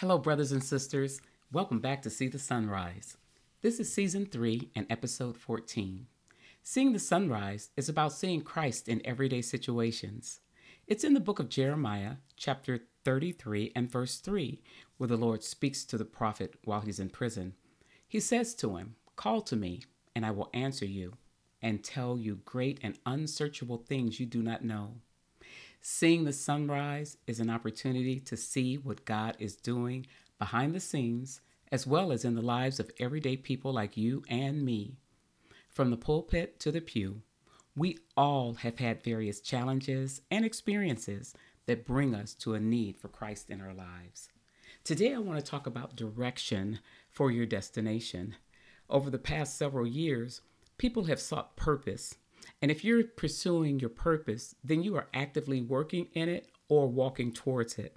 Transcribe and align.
Hello, 0.00 0.16
brothers 0.16 0.50
and 0.50 0.64
sisters. 0.64 1.20
Welcome 1.52 1.78
back 1.78 2.00
to 2.00 2.08
See 2.08 2.28
the 2.28 2.38
Sunrise. 2.38 3.18
This 3.60 3.78
is 3.78 3.92
season 3.92 4.24
3 4.24 4.70
and 4.74 4.86
episode 4.88 5.36
14. 5.36 6.06
Seeing 6.62 6.94
the 6.94 6.98
sunrise 6.98 7.68
is 7.76 7.90
about 7.90 8.14
seeing 8.14 8.40
Christ 8.40 8.88
in 8.88 9.02
everyday 9.04 9.42
situations. 9.42 10.40
It's 10.86 11.04
in 11.04 11.12
the 11.12 11.20
book 11.20 11.38
of 11.38 11.50
Jeremiah, 11.50 12.14
chapter 12.34 12.80
33 13.04 13.72
and 13.76 13.90
verse 13.90 14.20
3, 14.20 14.62
where 14.96 15.06
the 15.06 15.18
Lord 15.18 15.44
speaks 15.44 15.84
to 15.84 15.98
the 15.98 16.06
prophet 16.06 16.54
while 16.64 16.80
he's 16.80 16.98
in 16.98 17.10
prison. 17.10 17.52
He 18.08 18.20
says 18.20 18.54
to 18.54 18.78
him, 18.78 18.94
Call 19.16 19.42
to 19.42 19.54
me, 19.54 19.82
and 20.16 20.24
I 20.24 20.30
will 20.30 20.48
answer 20.54 20.86
you, 20.86 21.18
and 21.60 21.84
tell 21.84 22.16
you 22.16 22.36
great 22.46 22.80
and 22.82 22.98
unsearchable 23.04 23.76
things 23.76 24.18
you 24.18 24.24
do 24.24 24.42
not 24.42 24.64
know. 24.64 24.94
Seeing 25.82 26.24
the 26.24 26.32
sunrise 26.32 27.16
is 27.26 27.40
an 27.40 27.48
opportunity 27.48 28.20
to 28.20 28.36
see 28.36 28.76
what 28.76 29.06
God 29.06 29.34
is 29.38 29.56
doing 29.56 30.06
behind 30.38 30.74
the 30.74 30.80
scenes, 30.80 31.40
as 31.72 31.86
well 31.86 32.12
as 32.12 32.22
in 32.22 32.34
the 32.34 32.42
lives 32.42 32.78
of 32.78 32.90
everyday 32.98 33.36
people 33.38 33.72
like 33.72 33.96
you 33.96 34.22
and 34.28 34.62
me. 34.62 34.98
From 35.70 35.90
the 35.90 35.96
pulpit 35.96 36.60
to 36.60 36.70
the 36.70 36.82
pew, 36.82 37.22
we 37.74 37.96
all 38.14 38.54
have 38.54 38.78
had 38.78 39.02
various 39.02 39.40
challenges 39.40 40.20
and 40.30 40.44
experiences 40.44 41.34
that 41.64 41.86
bring 41.86 42.14
us 42.14 42.34
to 42.34 42.52
a 42.52 42.60
need 42.60 42.98
for 42.98 43.08
Christ 43.08 43.48
in 43.48 43.62
our 43.62 43.72
lives. 43.72 44.28
Today, 44.84 45.14
I 45.14 45.18
want 45.18 45.38
to 45.38 45.50
talk 45.50 45.66
about 45.66 45.96
direction 45.96 46.80
for 47.08 47.30
your 47.30 47.46
destination. 47.46 48.34
Over 48.90 49.08
the 49.08 49.18
past 49.18 49.56
several 49.56 49.86
years, 49.86 50.42
people 50.76 51.04
have 51.04 51.20
sought 51.20 51.56
purpose 51.56 52.16
and 52.62 52.70
if 52.70 52.84
you're 52.84 53.04
pursuing 53.04 53.80
your 53.80 53.90
purpose, 53.90 54.54
then 54.62 54.82
you 54.82 54.96
are 54.96 55.08
actively 55.14 55.60
working 55.60 56.08
in 56.14 56.28
it 56.28 56.48
or 56.68 56.86
walking 56.86 57.32
towards 57.32 57.78
it. 57.78 57.96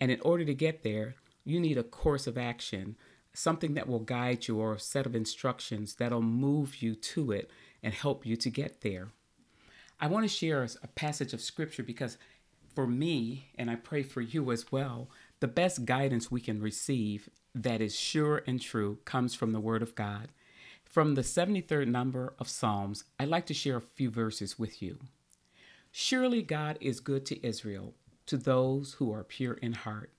And 0.00 0.10
in 0.10 0.20
order 0.22 0.44
to 0.44 0.54
get 0.54 0.82
there, 0.82 1.14
you 1.44 1.60
need 1.60 1.78
a 1.78 1.82
course 1.82 2.26
of 2.26 2.38
action, 2.38 2.96
something 3.32 3.74
that 3.74 3.88
will 3.88 4.00
guide 4.00 4.48
you 4.48 4.58
or 4.58 4.74
a 4.74 4.80
set 4.80 5.06
of 5.06 5.14
instructions 5.14 5.94
that'll 5.94 6.22
move 6.22 6.82
you 6.82 6.94
to 6.94 7.32
it 7.32 7.50
and 7.82 7.94
help 7.94 8.26
you 8.26 8.36
to 8.36 8.50
get 8.50 8.80
there. 8.80 9.08
I 10.00 10.06
want 10.06 10.24
to 10.24 10.28
share 10.28 10.62
a 10.62 10.88
passage 10.88 11.32
of 11.32 11.40
scripture 11.40 11.82
because 11.82 12.18
for 12.74 12.86
me, 12.86 13.48
and 13.56 13.70
I 13.70 13.74
pray 13.74 14.02
for 14.02 14.20
you 14.20 14.52
as 14.52 14.70
well, 14.70 15.10
the 15.40 15.48
best 15.48 15.84
guidance 15.84 16.30
we 16.30 16.40
can 16.40 16.60
receive 16.60 17.28
that 17.54 17.80
is 17.80 17.98
sure 17.98 18.42
and 18.46 18.60
true 18.60 18.98
comes 19.04 19.34
from 19.34 19.52
the 19.52 19.60
Word 19.60 19.82
of 19.82 19.94
God. 19.94 20.28
From 20.88 21.16
the 21.16 21.22
73rd 21.22 21.86
number 21.86 22.32
of 22.38 22.48
Psalms, 22.48 23.04
I'd 23.20 23.28
like 23.28 23.44
to 23.46 23.54
share 23.54 23.76
a 23.76 23.82
few 23.82 24.08
verses 24.08 24.58
with 24.58 24.80
you. 24.80 24.98
Surely 25.92 26.40
God 26.40 26.78
is 26.80 26.98
good 26.98 27.26
to 27.26 27.46
Israel, 27.46 27.92
to 28.24 28.38
those 28.38 28.94
who 28.94 29.12
are 29.12 29.22
pure 29.22 29.52
in 29.54 29.74
heart. 29.74 30.10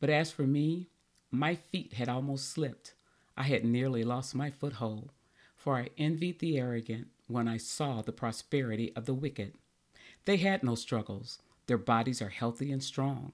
But 0.00 0.10
as 0.10 0.32
for 0.32 0.42
me, 0.42 0.88
my 1.30 1.54
feet 1.54 1.92
had 1.92 2.08
almost 2.08 2.50
slipped. 2.50 2.94
I 3.36 3.44
had 3.44 3.64
nearly 3.64 4.02
lost 4.02 4.34
my 4.34 4.50
foothold, 4.50 5.12
for 5.56 5.76
I 5.76 5.90
envied 5.96 6.40
the 6.40 6.58
arrogant 6.58 7.06
when 7.28 7.46
I 7.46 7.56
saw 7.56 8.02
the 8.02 8.12
prosperity 8.12 8.92
of 8.96 9.06
the 9.06 9.14
wicked. 9.14 9.54
They 10.24 10.38
had 10.38 10.64
no 10.64 10.74
struggles, 10.74 11.38
their 11.68 11.78
bodies 11.78 12.20
are 12.20 12.28
healthy 12.28 12.72
and 12.72 12.82
strong. 12.82 13.32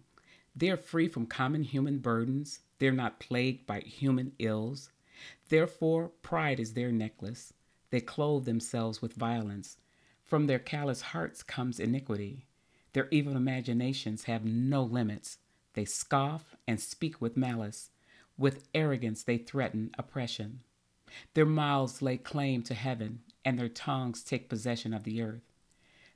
They 0.54 0.68
are 0.68 0.76
free 0.76 1.08
from 1.08 1.26
common 1.26 1.62
human 1.62 1.98
burdens, 1.98 2.60
they're 2.78 2.92
not 2.92 3.20
plagued 3.20 3.66
by 3.66 3.80
human 3.80 4.32
ills. 4.38 4.90
Therefore, 5.48 6.08
pride 6.22 6.60
is 6.60 6.72
their 6.74 6.92
necklace. 6.92 7.52
They 7.90 8.00
clothe 8.00 8.44
themselves 8.44 9.00
with 9.00 9.14
violence. 9.14 9.76
From 10.22 10.46
their 10.46 10.58
callous 10.58 11.00
hearts 11.00 11.42
comes 11.42 11.78
iniquity. 11.78 12.46
Their 12.92 13.08
evil 13.10 13.36
imaginations 13.36 14.24
have 14.24 14.44
no 14.44 14.82
limits. 14.82 15.38
They 15.74 15.84
scoff 15.84 16.56
and 16.66 16.80
speak 16.80 17.20
with 17.20 17.36
malice. 17.36 17.90
With 18.36 18.68
arrogance, 18.74 19.22
they 19.22 19.38
threaten 19.38 19.90
oppression. 19.98 20.60
Their 21.34 21.46
mouths 21.46 22.02
lay 22.02 22.16
claim 22.16 22.62
to 22.62 22.74
heaven, 22.74 23.20
and 23.44 23.58
their 23.58 23.68
tongues 23.68 24.22
take 24.22 24.48
possession 24.48 24.92
of 24.94 25.04
the 25.04 25.22
earth. 25.22 25.52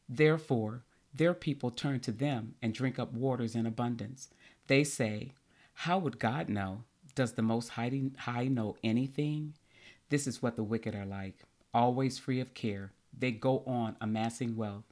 Therefore, 0.08 0.84
their 1.12 1.34
people 1.34 1.70
turn 1.70 2.00
to 2.00 2.12
them 2.12 2.54
and 2.62 2.74
drink 2.74 2.98
up 2.98 3.12
waters 3.12 3.54
in 3.54 3.66
abundance. 3.66 4.28
They 4.66 4.84
say, 4.84 5.32
How 5.74 5.98
would 5.98 6.18
God 6.18 6.48
know? 6.48 6.84
Does 7.18 7.32
the 7.32 7.42
Most 7.42 7.70
High 7.70 8.44
know 8.44 8.76
anything? 8.84 9.54
This 10.08 10.28
is 10.28 10.40
what 10.40 10.54
the 10.54 10.62
wicked 10.62 10.94
are 10.94 11.04
like, 11.04 11.42
always 11.74 12.16
free 12.16 12.38
of 12.38 12.54
care. 12.54 12.92
They 13.12 13.32
go 13.32 13.64
on 13.66 13.96
amassing 14.00 14.54
wealth. 14.54 14.84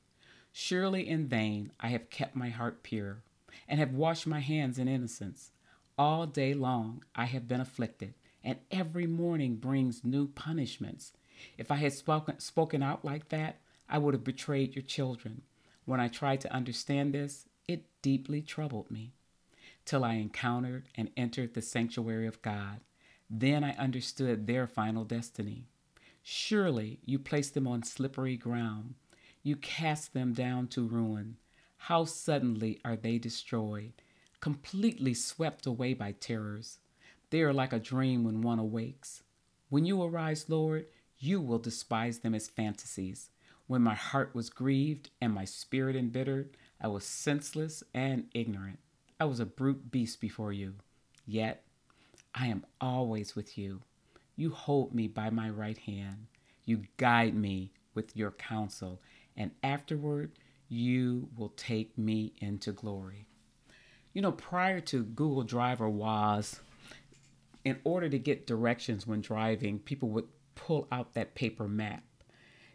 Surely 0.52 1.08
in 1.08 1.28
vain 1.28 1.70
I 1.78 1.90
have 1.90 2.10
kept 2.10 2.34
my 2.34 2.48
heart 2.48 2.82
pure, 2.82 3.22
and 3.68 3.78
have 3.78 3.92
washed 3.92 4.26
my 4.26 4.40
hands 4.40 4.76
in 4.76 4.88
innocence. 4.88 5.52
All 5.96 6.26
day 6.26 6.52
long 6.52 7.04
I 7.14 7.26
have 7.26 7.46
been 7.46 7.60
afflicted, 7.60 8.14
and 8.42 8.58
every 8.72 9.06
morning 9.06 9.54
brings 9.54 10.02
new 10.02 10.26
punishments. 10.26 11.12
If 11.56 11.70
I 11.70 11.76
had 11.76 11.92
spoken, 11.92 12.40
spoken 12.40 12.82
out 12.82 13.04
like 13.04 13.28
that, 13.28 13.60
I 13.88 13.98
would 13.98 14.14
have 14.14 14.24
betrayed 14.24 14.74
your 14.74 14.82
children. 14.82 15.42
When 15.84 16.00
I 16.00 16.08
tried 16.08 16.40
to 16.40 16.52
understand 16.52 17.14
this, 17.14 17.46
it 17.68 17.84
deeply 18.02 18.42
troubled 18.42 18.90
me 18.90 19.12
till 19.86 20.04
I 20.04 20.14
encountered 20.14 20.88
and 20.94 21.10
entered 21.16 21.54
the 21.54 21.62
sanctuary 21.62 22.26
of 22.26 22.42
God. 22.42 22.80
Then 23.30 23.64
I 23.64 23.72
understood 23.76 24.46
their 24.46 24.66
final 24.66 25.04
destiny. 25.04 25.68
Surely 26.22 26.98
you 27.04 27.18
placed 27.18 27.54
them 27.54 27.66
on 27.66 27.82
slippery 27.84 28.36
ground. 28.36 28.94
You 29.42 29.56
cast 29.56 30.12
them 30.12 30.32
down 30.32 30.66
to 30.68 30.86
ruin. 30.86 31.36
How 31.76 32.04
suddenly 32.04 32.80
are 32.84 32.96
they 32.96 33.16
destroyed, 33.18 33.92
completely 34.40 35.14
swept 35.14 35.66
away 35.66 35.94
by 35.94 36.12
terrors. 36.12 36.78
They 37.30 37.42
are 37.42 37.52
like 37.52 37.72
a 37.72 37.78
dream 37.78 38.24
when 38.24 38.42
one 38.42 38.58
awakes. 38.58 39.22
When 39.68 39.84
you 39.84 40.02
arise, 40.02 40.46
Lord, 40.48 40.86
you 41.18 41.40
will 41.40 41.58
despise 41.58 42.18
them 42.18 42.34
as 42.34 42.48
fantasies. 42.48 43.30
When 43.66 43.82
my 43.82 43.94
heart 43.94 44.34
was 44.34 44.50
grieved 44.50 45.10
and 45.20 45.32
my 45.32 45.44
spirit 45.44 45.96
embittered, 45.96 46.56
I 46.80 46.88
was 46.88 47.04
senseless 47.04 47.82
and 47.94 48.28
ignorant. 48.34 48.78
I 49.18 49.24
was 49.24 49.40
a 49.40 49.46
brute 49.46 49.90
beast 49.90 50.20
before 50.20 50.52
you. 50.52 50.74
Yet 51.26 51.64
I 52.34 52.48
am 52.48 52.66
always 52.80 53.34
with 53.34 53.56
you. 53.56 53.80
You 54.36 54.50
hold 54.50 54.94
me 54.94 55.08
by 55.08 55.30
my 55.30 55.48
right 55.48 55.78
hand. 55.78 56.26
You 56.66 56.82
guide 56.98 57.34
me 57.34 57.72
with 57.94 58.14
your 58.14 58.32
counsel, 58.32 59.00
and 59.36 59.52
afterward 59.62 60.32
you 60.68 61.28
will 61.36 61.48
take 61.50 61.96
me 61.96 62.34
into 62.38 62.72
glory. 62.72 63.26
You 64.12 64.20
know, 64.20 64.32
prior 64.32 64.80
to 64.80 65.04
Google 65.04 65.44
Drive 65.44 65.80
or 65.80 65.90
Waze, 65.90 66.60
in 67.64 67.78
order 67.84 68.08
to 68.10 68.18
get 68.18 68.46
directions 68.46 69.06
when 69.06 69.22
driving, 69.22 69.78
people 69.78 70.10
would 70.10 70.28
pull 70.54 70.88
out 70.92 71.14
that 71.14 71.34
paper 71.34 71.66
map. 71.66 72.02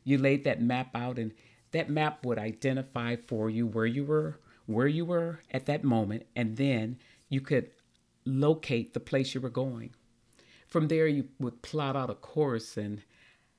You 0.03 0.18
laid 0.18 0.44
that 0.46 0.62
map 0.62 0.96
out, 0.96 1.19
and 1.19 1.34
that 1.72 1.90
map 1.90 2.25
would 2.25 2.40
identify 2.40 3.16
for 3.16 3.50
you 3.50 3.68
where 3.68 3.85
you 3.85 4.03
were 4.06 4.40
where 4.73 4.87
you 4.87 5.05
were 5.05 5.39
at 5.51 5.65
that 5.65 5.83
moment, 5.83 6.25
and 6.35 6.57
then 6.57 6.97
you 7.29 7.41
could 7.41 7.69
locate 8.25 8.93
the 8.93 8.99
place 8.99 9.33
you 9.33 9.41
were 9.41 9.49
going. 9.49 9.91
From 10.67 10.87
there, 10.87 11.07
you 11.07 11.27
would 11.39 11.61
plot 11.61 11.95
out 11.95 12.09
a 12.09 12.15
course 12.15 12.77
and 12.77 13.01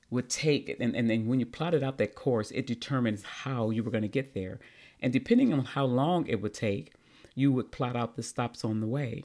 would 0.09 0.29
take 0.29 0.69
it. 0.69 0.79
and, 0.79 0.95
and 0.95 1.09
then 1.09 1.27
when 1.27 1.39
you 1.39 1.45
plotted 1.45 1.83
out 1.83 1.97
that 1.97 2.15
course, 2.15 2.51
it 2.51 2.67
determines 2.67 3.23
how 3.23 3.71
you 3.71 3.83
were 3.83 3.91
going 3.91 4.03
to 4.03 4.07
get 4.07 4.33
there. 4.33 4.59
And 4.99 5.11
depending 5.11 5.51
on 5.51 5.65
how 5.65 5.85
long 5.85 6.27
it 6.27 6.41
would 6.41 6.53
take, 6.53 6.93
you 7.35 7.51
would 7.51 7.71
plot 7.71 7.95
out 7.95 8.15
the 8.15 8.23
stops 8.23 8.63
on 8.63 8.79
the 8.79 8.87
way. 8.87 9.23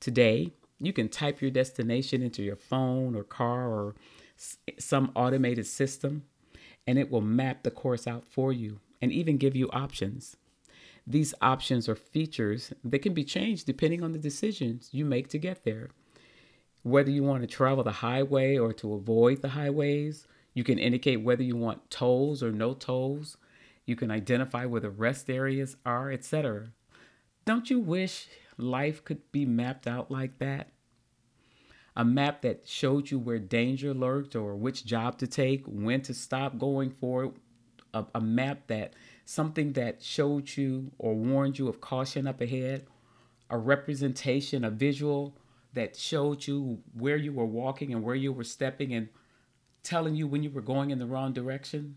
Today, 0.00 0.52
you 0.78 0.92
can 0.92 1.08
type 1.08 1.40
your 1.40 1.50
destination 1.50 2.22
into 2.22 2.42
your 2.42 2.56
phone 2.56 3.14
or 3.14 3.24
car 3.24 3.68
or 3.68 3.94
some 4.78 5.10
automated 5.14 5.66
system, 5.66 6.24
and 6.86 6.98
it 6.98 7.10
will 7.10 7.20
map 7.20 7.62
the 7.62 7.70
course 7.70 8.06
out 8.06 8.24
for 8.24 8.52
you 8.52 8.80
and 9.00 9.12
even 9.12 9.36
give 9.36 9.56
you 9.56 9.68
options. 9.70 10.36
These 11.06 11.34
options 11.42 11.88
or 11.88 11.94
features 11.94 12.72
they 12.82 12.98
can 12.98 13.12
be 13.12 13.24
changed 13.24 13.66
depending 13.66 14.02
on 14.02 14.12
the 14.12 14.18
decisions 14.18 14.88
you 14.92 15.04
make 15.04 15.28
to 15.28 15.38
get 15.38 15.64
there. 15.64 15.90
Whether 16.82 17.10
you 17.10 17.22
want 17.22 17.42
to 17.42 17.46
travel 17.46 17.84
the 17.84 17.92
highway 17.92 18.56
or 18.56 18.72
to 18.74 18.94
avoid 18.94 19.42
the 19.42 19.50
highways, 19.50 20.26
you 20.54 20.64
can 20.64 20.78
indicate 20.78 21.22
whether 21.22 21.42
you 21.42 21.56
want 21.56 21.90
tolls 21.90 22.42
or 22.42 22.52
no 22.52 22.74
tolls. 22.74 23.36
You 23.86 23.96
can 23.96 24.10
identify 24.10 24.64
where 24.64 24.80
the 24.80 24.90
rest 24.90 25.28
areas 25.28 25.76
are, 25.84 26.10
etc. 26.10 26.68
Don't 27.44 27.68
you 27.68 27.78
wish 27.78 28.28
life 28.56 29.04
could 29.04 29.30
be 29.32 29.44
mapped 29.44 29.86
out 29.86 30.10
like 30.10 30.38
that? 30.38 30.68
A 31.96 32.04
map 32.04 32.42
that 32.42 32.66
showed 32.66 33.10
you 33.10 33.18
where 33.18 33.38
danger 33.38 33.92
lurked 33.92 34.34
or 34.34 34.56
which 34.56 34.84
job 34.84 35.18
to 35.18 35.26
take, 35.26 35.64
when 35.66 36.02
to 36.02 36.14
stop 36.14 36.58
going 36.58 36.90
for 36.90 37.24
it. 37.24 37.32
A, 37.92 38.04
a 38.16 38.20
map 38.20 38.66
that 38.66 38.94
something 39.24 39.72
that 39.72 40.02
showed 40.02 40.56
you 40.56 40.92
or 40.98 41.14
warned 41.14 41.58
you 41.58 41.68
of 41.68 41.80
caution 41.80 42.26
up 42.26 42.40
ahead, 42.40 42.86
a 43.50 43.58
representation, 43.58 44.64
a 44.64 44.70
visual 44.70 45.36
that 45.72 45.96
showed 45.96 46.46
you 46.46 46.80
where 46.92 47.16
you 47.16 47.32
were 47.32 47.44
walking 47.44 47.92
and 47.92 48.02
where 48.02 48.14
you 48.14 48.32
were 48.32 48.44
stepping 48.44 48.92
and 48.92 49.08
telling 49.82 50.14
you 50.14 50.26
when 50.26 50.42
you 50.42 50.50
were 50.50 50.60
going 50.60 50.90
in 50.90 50.98
the 50.98 51.06
wrong 51.06 51.32
direction. 51.32 51.96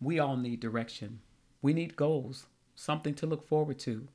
We 0.00 0.18
all 0.18 0.36
need 0.36 0.60
direction. 0.60 1.20
We 1.60 1.72
need 1.72 1.96
goals, 1.96 2.46
something 2.74 3.14
to 3.14 3.26
look 3.26 3.46
forward 3.46 3.78
to. 3.80 4.08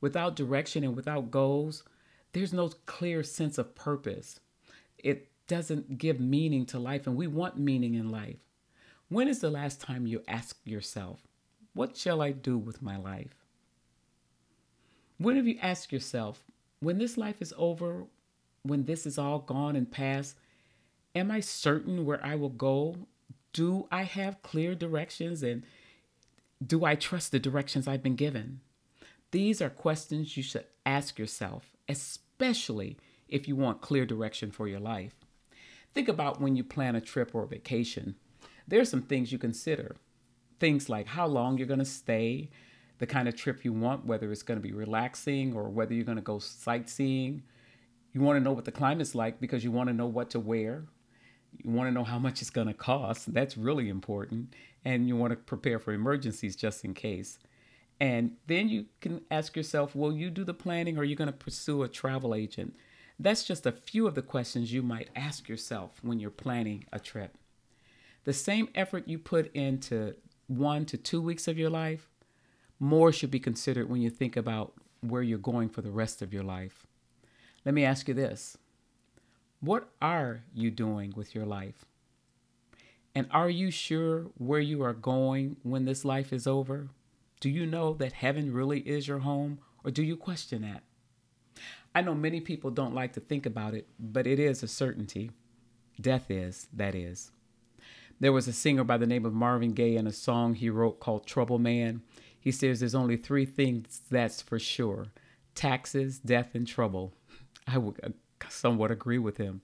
Without 0.00 0.34
direction 0.34 0.82
and 0.82 0.96
without 0.96 1.30
goals, 1.30 1.84
there's 2.32 2.52
no 2.52 2.70
clear 2.86 3.22
sense 3.22 3.58
of 3.58 3.74
purpose. 3.74 4.40
It 4.98 5.28
doesn't 5.46 5.98
give 5.98 6.18
meaning 6.18 6.66
to 6.66 6.78
life, 6.78 7.06
and 7.06 7.16
we 7.16 7.26
want 7.26 7.58
meaning 7.58 7.94
in 7.94 8.10
life. 8.10 8.38
When 9.08 9.28
is 9.28 9.40
the 9.40 9.50
last 9.50 9.80
time 9.80 10.06
you 10.06 10.22
asked 10.26 10.66
yourself, 10.66 11.20
What 11.74 11.96
shall 11.96 12.22
I 12.22 12.32
do 12.32 12.56
with 12.56 12.82
my 12.82 12.96
life? 12.96 13.34
When 15.18 15.36
have 15.36 15.46
you 15.46 15.58
asked 15.60 15.92
yourself, 15.92 16.44
When 16.80 16.98
this 16.98 17.16
life 17.16 17.42
is 17.42 17.52
over, 17.56 18.06
when 18.62 18.84
this 18.84 19.04
is 19.06 19.18
all 19.18 19.40
gone 19.40 19.76
and 19.76 19.90
past, 19.90 20.36
am 21.14 21.30
I 21.30 21.40
certain 21.40 22.04
where 22.04 22.24
I 22.24 22.34
will 22.34 22.48
go? 22.48 22.96
Do 23.52 23.86
I 23.92 24.04
have 24.04 24.42
clear 24.42 24.74
directions 24.74 25.42
and 25.42 25.64
do 26.64 26.84
I 26.84 26.94
trust 26.94 27.30
the 27.30 27.38
directions 27.38 27.86
I've 27.86 28.02
been 28.02 28.16
given? 28.16 28.60
These 29.30 29.60
are 29.60 29.70
questions 29.70 30.36
you 30.36 30.42
should 30.42 30.64
ask 30.86 31.18
yourself, 31.18 31.76
especially 31.88 32.96
if 33.28 33.46
you 33.46 33.56
want 33.56 33.80
clear 33.80 34.06
direction 34.06 34.50
for 34.50 34.66
your 34.66 34.80
life. 34.80 35.14
Think 35.92 36.08
about 36.08 36.40
when 36.40 36.56
you 36.56 36.64
plan 36.64 36.96
a 36.96 37.00
trip 37.00 37.34
or 37.34 37.44
a 37.44 37.48
vacation. 37.48 38.16
There 38.66 38.80
are 38.80 38.84
some 38.84 39.02
things 39.02 39.32
you 39.32 39.38
consider. 39.38 39.96
Things 40.58 40.88
like 40.88 41.06
how 41.06 41.26
long 41.26 41.58
you're 41.58 41.66
going 41.66 41.78
to 41.80 41.84
stay, 41.84 42.50
the 42.98 43.06
kind 43.06 43.28
of 43.28 43.36
trip 43.36 43.64
you 43.64 43.72
want, 43.72 44.06
whether 44.06 44.30
it's 44.32 44.42
going 44.42 44.58
to 44.58 44.62
be 44.62 44.72
relaxing 44.72 45.54
or 45.54 45.68
whether 45.68 45.94
you're 45.94 46.04
going 46.04 46.16
to 46.16 46.22
go 46.22 46.38
sightseeing. 46.38 47.42
You 48.12 48.20
want 48.20 48.38
to 48.38 48.44
know 48.44 48.52
what 48.52 48.64
the 48.64 48.72
climate's 48.72 49.14
like 49.14 49.40
because 49.40 49.64
you 49.64 49.72
want 49.72 49.88
to 49.88 49.94
know 49.94 50.06
what 50.06 50.30
to 50.30 50.40
wear. 50.40 50.84
You 51.62 51.70
want 51.70 51.88
to 51.88 51.92
know 51.92 52.04
how 52.04 52.18
much 52.18 52.40
it's 52.40 52.50
going 52.50 52.68
to 52.68 52.74
cost. 52.74 53.32
That's 53.32 53.56
really 53.56 53.88
important. 53.88 54.54
And 54.84 55.08
you 55.08 55.16
want 55.16 55.32
to 55.32 55.36
prepare 55.36 55.78
for 55.78 55.92
emergencies 55.92 56.56
just 56.56 56.84
in 56.84 56.94
case. 56.94 57.38
And 58.00 58.32
then 58.46 58.68
you 58.68 58.86
can 59.00 59.22
ask 59.30 59.56
yourself, 59.56 59.94
will 59.94 60.12
you 60.12 60.30
do 60.30 60.44
the 60.44 60.54
planning 60.54 60.96
or 60.96 61.00
are 61.00 61.04
you 61.04 61.16
going 61.16 61.26
to 61.26 61.32
pursue 61.32 61.82
a 61.82 61.88
travel 61.88 62.34
agent? 62.34 62.74
That's 63.18 63.44
just 63.44 63.66
a 63.66 63.72
few 63.72 64.06
of 64.06 64.14
the 64.14 64.22
questions 64.22 64.72
you 64.72 64.82
might 64.82 65.10
ask 65.14 65.48
yourself 65.48 66.00
when 66.02 66.18
you're 66.18 66.30
planning 66.30 66.84
a 66.92 66.98
trip. 66.98 67.36
The 68.24 68.32
same 68.32 68.68
effort 68.74 69.06
you 69.06 69.18
put 69.18 69.54
into 69.54 70.14
one 70.46 70.84
to 70.86 70.96
two 70.96 71.20
weeks 71.20 71.46
of 71.48 71.58
your 71.58 71.70
life, 71.70 72.08
more 72.78 73.12
should 73.12 73.30
be 73.30 73.40
considered 73.40 73.88
when 73.88 74.00
you 74.00 74.10
think 74.10 74.36
about 74.36 74.74
where 75.00 75.22
you're 75.22 75.38
going 75.38 75.68
for 75.68 75.82
the 75.82 75.90
rest 75.90 76.22
of 76.22 76.32
your 76.32 76.42
life. 76.42 76.86
Let 77.64 77.74
me 77.74 77.84
ask 77.84 78.08
you 78.08 78.14
this 78.14 78.56
What 79.60 79.88
are 80.00 80.42
you 80.54 80.70
doing 80.70 81.12
with 81.16 81.34
your 81.34 81.46
life? 81.46 81.84
And 83.14 83.28
are 83.30 83.50
you 83.50 83.70
sure 83.70 84.26
where 84.38 84.60
you 84.60 84.82
are 84.82 84.92
going 84.92 85.56
when 85.62 85.84
this 85.84 86.04
life 86.04 86.32
is 86.32 86.46
over? 86.46 86.88
Do 87.40 87.48
you 87.48 87.66
know 87.66 87.94
that 87.94 88.12
heaven 88.12 88.52
really 88.52 88.80
is 88.80 89.06
your 89.06 89.20
home, 89.20 89.58
or 89.84 89.90
do 89.90 90.02
you 90.02 90.16
question 90.16 90.62
that? 90.62 90.82
I 91.94 92.00
know 92.00 92.14
many 92.14 92.40
people 92.40 92.70
don't 92.70 92.94
like 92.94 93.12
to 93.12 93.20
think 93.20 93.46
about 93.46 93.74
it, 93.74 93.86
but 94.00 94.26
it 94.26 94.40
is 94.40 94.62
a 94.62 94.68
certainty. 94.68 95.30
Death 96.00 96.28
is, 96.30 96.66
that 96.72 96.94
is. 96.94 97.30
There 98.24 98.32
was 98.32 98.48
a 98.48 98.54
singer 98.54 98.84
by 98.84 98.96
the 98.96 99.06
name 99.06 99.26
of 99.26 99.34
Marvin 99.34 99.74
Gaye 99.74 99.96
and 99.96 100.08
a 100.08 100.12
song 100.12 100.54
he 100.54 100.70
wrote 100.70 100.98
called 100.98 101.26
Trouble 101.26 101.58
Man. 101.58 102.00
He 102.40 102.50
says 102.50 102.80
there's 102.80 102.94
only 102.94 103.18
three 103.18 103.44
things 103.44 104.00
that's 104.10 104.40
for 104.40 104.58
sure 104.58 105.08
taxes, 105.54 106.20
death, 106.20 106.54
and 106.54 106.66
trouble. 106.66 107.12
I 107.66 107.76
would 107.76 108.00
uh, 108.02 108.08
somewhat 108.48 108.90
agree 108.90 109.18
with 109.18 109.36
him. 109.36 109.60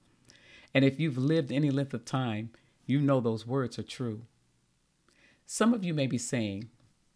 And 0.75 0.85
if 0.85 1.01
you've 1.01 1.17
lived 1.17 1.51
any 1.51 1.71
length 1.71 1.95
of 1.95 2.05
time, 2.05 2.51
you 2.85 3.01
know 3.01 3.19
those 3.19 3.47
words 3.47 3.79
are 3.79 3.83
true. 3.83 4.27
Some 5.47 5.73
of 5.73 5.83
you 5.83 5.95
may 5.95 6.07
be 6.07 6.19
saying, 6.19 6.69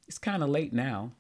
it's 0.09 0.17
kind 0.17 0.43
of 0.43 0.49
late 0.49 0.73
now. 0.73 1.13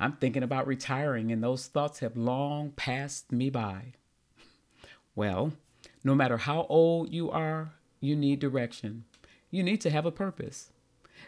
I'm 0.00 0.14
thinking 0.14 0.42
about 0.42 0.66
retiring, 0.66 1.30
and 1.30 1.40
those 1.40 1.68
thoughts 1.68 2.00
have 2.00 2.16
long 2.16 2.72
passed 2.72 3.30
me 3.30 3.50
by. 3.50 3.92
Well, 5.14 5.52
no 6.02 6.16
matter 6.16 6.36
how 6.36 6.66
old 6.68 7.12
you 7.12 7.30
are, 7.30 7.70
you 8.00 8.16
need 8.16 8.40
direction. 8.40 9.04
You 9.50 9.62
need 9.62 9.80
to 9.82 9.90
have 9.90 10.06
a 10.06 10.12
purpose. 10.12 10.70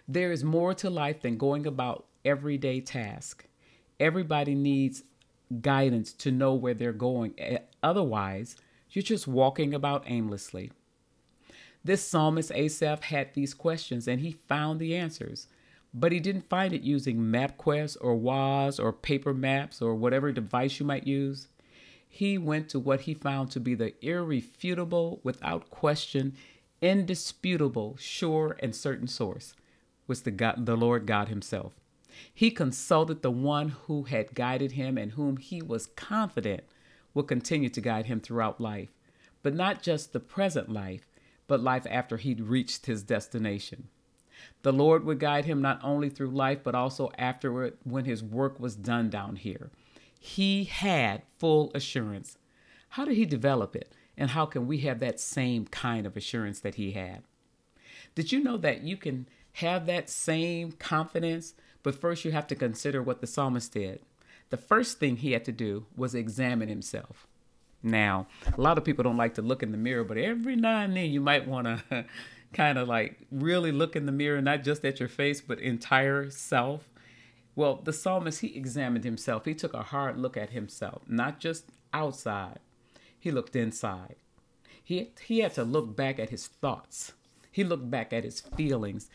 There 0.07 0.33
is 0.33 0.45
more 0.45 0.75
to 0.75 0.91
life 0.91 1.23
than 1.23 1.39
going 1.39 1.67
about 1.67 2.07
everyday 2.25 2.81
tasks. 2.81 3.45
Everybody 4.01 4.55
needs 4.55 5.03
guidance 5.61 6.13
to 6.13 6.31
know 6.31 6.55
where 6.55 6.75
they're 6.75 6.93
going. 6.93 7.35
Otherwise, 7.83 8.57
you're 8.91 9.03
just 9.03 9.27
walking 9.27 9.75
about 9.75 10.05
aimlessly. 10.07 10.73
This 11.85 12.07
psalmist 12.07 12.53
Asaph 12.53 13.05
had 13.05 13.35
these 13.35 13.55
questions 13.55 14.07
and 14.07 14.21
he 14.21 14.33
found 14.33 14.79
the 14.79 14.97
answers 14.97 15.49
but 15.95 16.13
he 16.13 16.21
didn't 16.21 16.49
find 16.49 16.73
it 16.73 16.83
using 16.83 17.17
MapQuest 17.19 17.97
or 18.01 18.17
Waze 18.17 18.83
or 18.83 18.93
paper 18.93 19.33
maps 19.33 19.81
or 19.81 19.95
whatever 19.95 20.33
device 20.33 20.79
you 20.79 20.87
might 20.87 21.07
use. 21.07 21.49
He 22.09 22.39
went 22.39 22.69
to 22.71 22.79
what 22.79 23.03
he 23.03 23.15
found 23.15 23.51
to 23.53 23.61
be 23.61 23.75
the 23.75 23.95
irrefutable, 24.05 25.21
without 25.23 25.71
question, 25.71 26.35
indisputable, 26.81 27.97
sure, 27.99 28.57
and 28.61 28.75
certain 28.75 29.09
source, 29.09 29.55
was 30.07 30.23
the, 30.23 30.31
God, 30.31 30.67
the 30.67 30.77
Lord 30.77 31.07
God 31.07 31.29
Himself. 31.29 31.75
He 32.33 32.51
consulted 32.51 33.23
the 33.23 33.31
one 33.31 33.71
who 33.87 34.05
had 34.05 34.35
guided 34.35 34.73
him 34.73 34.99
and 34.99 35.13
whom 35.13 35.37
he 35.37 35.63
was 35.63 35.87
confident 35.87 36.65
would 37.15 37.29
continue 37.29 37.69
to 37.69 37.81
guide 37.81 38.07
him 38.07 38.21
throughout 38.21 38.61
life, 38.61 38.91
but 39.43 39.55
not 39.55 39.83
just 39.83 40.13
the 40.13 40.21
present 40.21 40.69
life, 40.69 41.07
but 41.47 41.63
life 41.63 41.87
after 41.89 42.17
he'd 42.17 42.41
reached 42.41 42.87
his 42.87 43.03
destination. 43.03 43.89
The 44.63 44.73
Lord 44.73 45.05
would 45.05 45.19
guide 45.19 45.45
him 45.45 45.63
not 45.63 45.81
only 45.83 46.09
through 46.09 46.31
life, 46.31 46.61
but 46.63 46.75
also 46.75 47.11
afterward 47.19 47.79
when 47.85 48.05
his 48.05 48.23
work 48.23 48.61
was 48.61 48.77
done 48.77 49.11
down 49.11 49.37
here. 49.37 49.71
He 50.19 50.65
had 50.65 51.23
full 51.39 51.71
assurance. 51.75 52.39
How 52.91 53.05
did 53.05 53.17
he 53.17 53.25
develop 53.25 53.75
it? 53.75 53.93
And 54.19 54.31
how 54.31 54.47
can 54.47 54.67
we 54.67 54.79
have 54.79 54.99
that 54.99 55.21
same 55.21 55.67
kind 55.67 56.05
of 56.05 56.17
assurance 56.17 56.59
that 56.61 56.75
he 56.75 56.91
had? 56.91 57.23
Did 58.17 58.33
you 58.33 58.43
know 58.43 58.57
that 58.59 58.83
you 58.83 58.97
can 58.97 59.29
have 59.55 59.87
that 59.87 60.11
same 60.11 60.73
confidence, 60.73 61.55
but 61.85 61.95
first 61.95 62.25
you 62.25 62.33
have 62.33 62.49
to 62.49 62.57
consider 62.57 63.01
what 63.01 63.21
the 63.21 63.29
psalmist 63.29 63.73
did? 63.73 64.01
The 64.51 64.57
first 64.57 64.99
thing 64.99 65.17
he 65.19 65.33
had 65.33 65.45
to 65.45 65.53
do 65.53 65.87
was 65.97 66.15
examine 66.15 66.69
himself. 66.69 67.29
Now, 67.81 68.27
a 68.57 68.61
lot 68.61 68.77
of 68.77 68.85
people 68.85 69.05
don't 69.05 69.17
like 69.17 69.35
to 69.35 69.43
look 69.43 69.63
in 69.63 69.71
the 69.71 69.79
mirror, 69.79 70.03
but 70.03 70.19
every 70.19 70.57
now 70.57 70.81
and 70.81 70.97
then 70.97 71.11
you 71.11 71.21
might 71.21 71.47
want 71.47 71.67
to 71.67 72.05
kind 72.53 72.77
of 72.77 72.89
like 72.89 73.21
really 73.31 73.71
look 73.71 73.95
in 73.95 74.07
the 74.07 74.13
mirror, 74.13 74.43
not 74.43 74.65
just 74.65 74.85
at 74.85 74.99
your 74.99 75.09
face, 75.09 75.41
but 75.41 75.61
entire 75.61 76.29
self. 76.31 76.89
Well, 77.55 77.77
the 77.77 77.93
psalmist, 77.93 78.41
he 78.41 78.57
examined 78.57 79.05
himself. 79.05 79.45
He 79.45 79.55
took 79.55 79.75
a 79.75 79.83
hard 79.83 80.19
look 80.19 80.37
at 80.37 80.51
himself, 80.51 81.03
not 81.07 81.39
just 81.39 81.67
outside, 81.93 82.59
he 83.19 83.31
looked 83.31 83.57
inside. 83.57 84.17
He, 84.83 85.11
he 85.25 85.41
had 85.41 85.55
to 85.55 85.65
look 85.65 85.97
back 85.97 86.19
at 86.19 86.31
his 86.31 86.47
thoughts, 86.47 87.13
he 87.51 87.65
looked 87.65 87.91
back 87.91 88.13
at 88.13 88.25
his 88.25 88.41
feelings. 88.41 89.11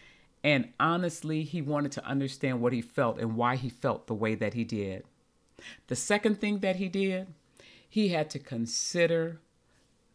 And 0.45 0.73
honestly, 0.77 1.43
he 1.43 1.61
wanted 1.61 1.93
to 1.93 2.05
understand 2.05 2.59
what 2.59 2.73
he 2.73 2.81
felt 2.81 3.17
and 3.17 3.37
why 3.37 3.55
he 3.55 3.69
felt 3.69 4.07
the 4.07 4.13
way 4.13 4.35
that 4.35 4.53
he 4.53 4.65
did. 4.65 5.05
The 5.87 5.95
second 5.95 6.41
thing 6.41 6.59
that 6.59 6.75
he 6.75 6.89
did, 6.89 7.27
he 7.87 8.09
had 8.09 8.29
to 8.31 8.39
consider 8.39 9.39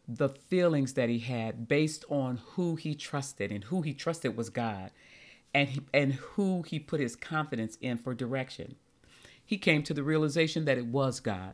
the 0.07 0.29
feelings 0.29 0.93
that 0.93 1.09
he 1.09 1.19
had 1.19 1.67
based 1.67 2.05
on 2.09 2.41
who 2.51 2.75
he 2.75 2.95
trusted 2.95 3.51
and 3.51 3.63
who 3.65 3.81
he 3.81 3.93
trusted 3.93 4.35
was 4.35 4.49
God 4.49 4.91
and 5.53 5.69
he, 5.69 5.81
and 5.93 6.13
who 6.13 6.63
he 6.63 6.79
put 6.79 6.99
his 6.99 7.15
confidence 7.15 7.77
in 7.81 7.97
for 7.97 8.13
direction. 8.13 8.75
He 9.45 9.57
came 9.57 9.83
to 9.83 9.93
the 9.93 10.03
realization 10.03 10.65
that 10.65 10.77
it 10.77 10.87
was 10.87 11.19
God. 11.19 11.53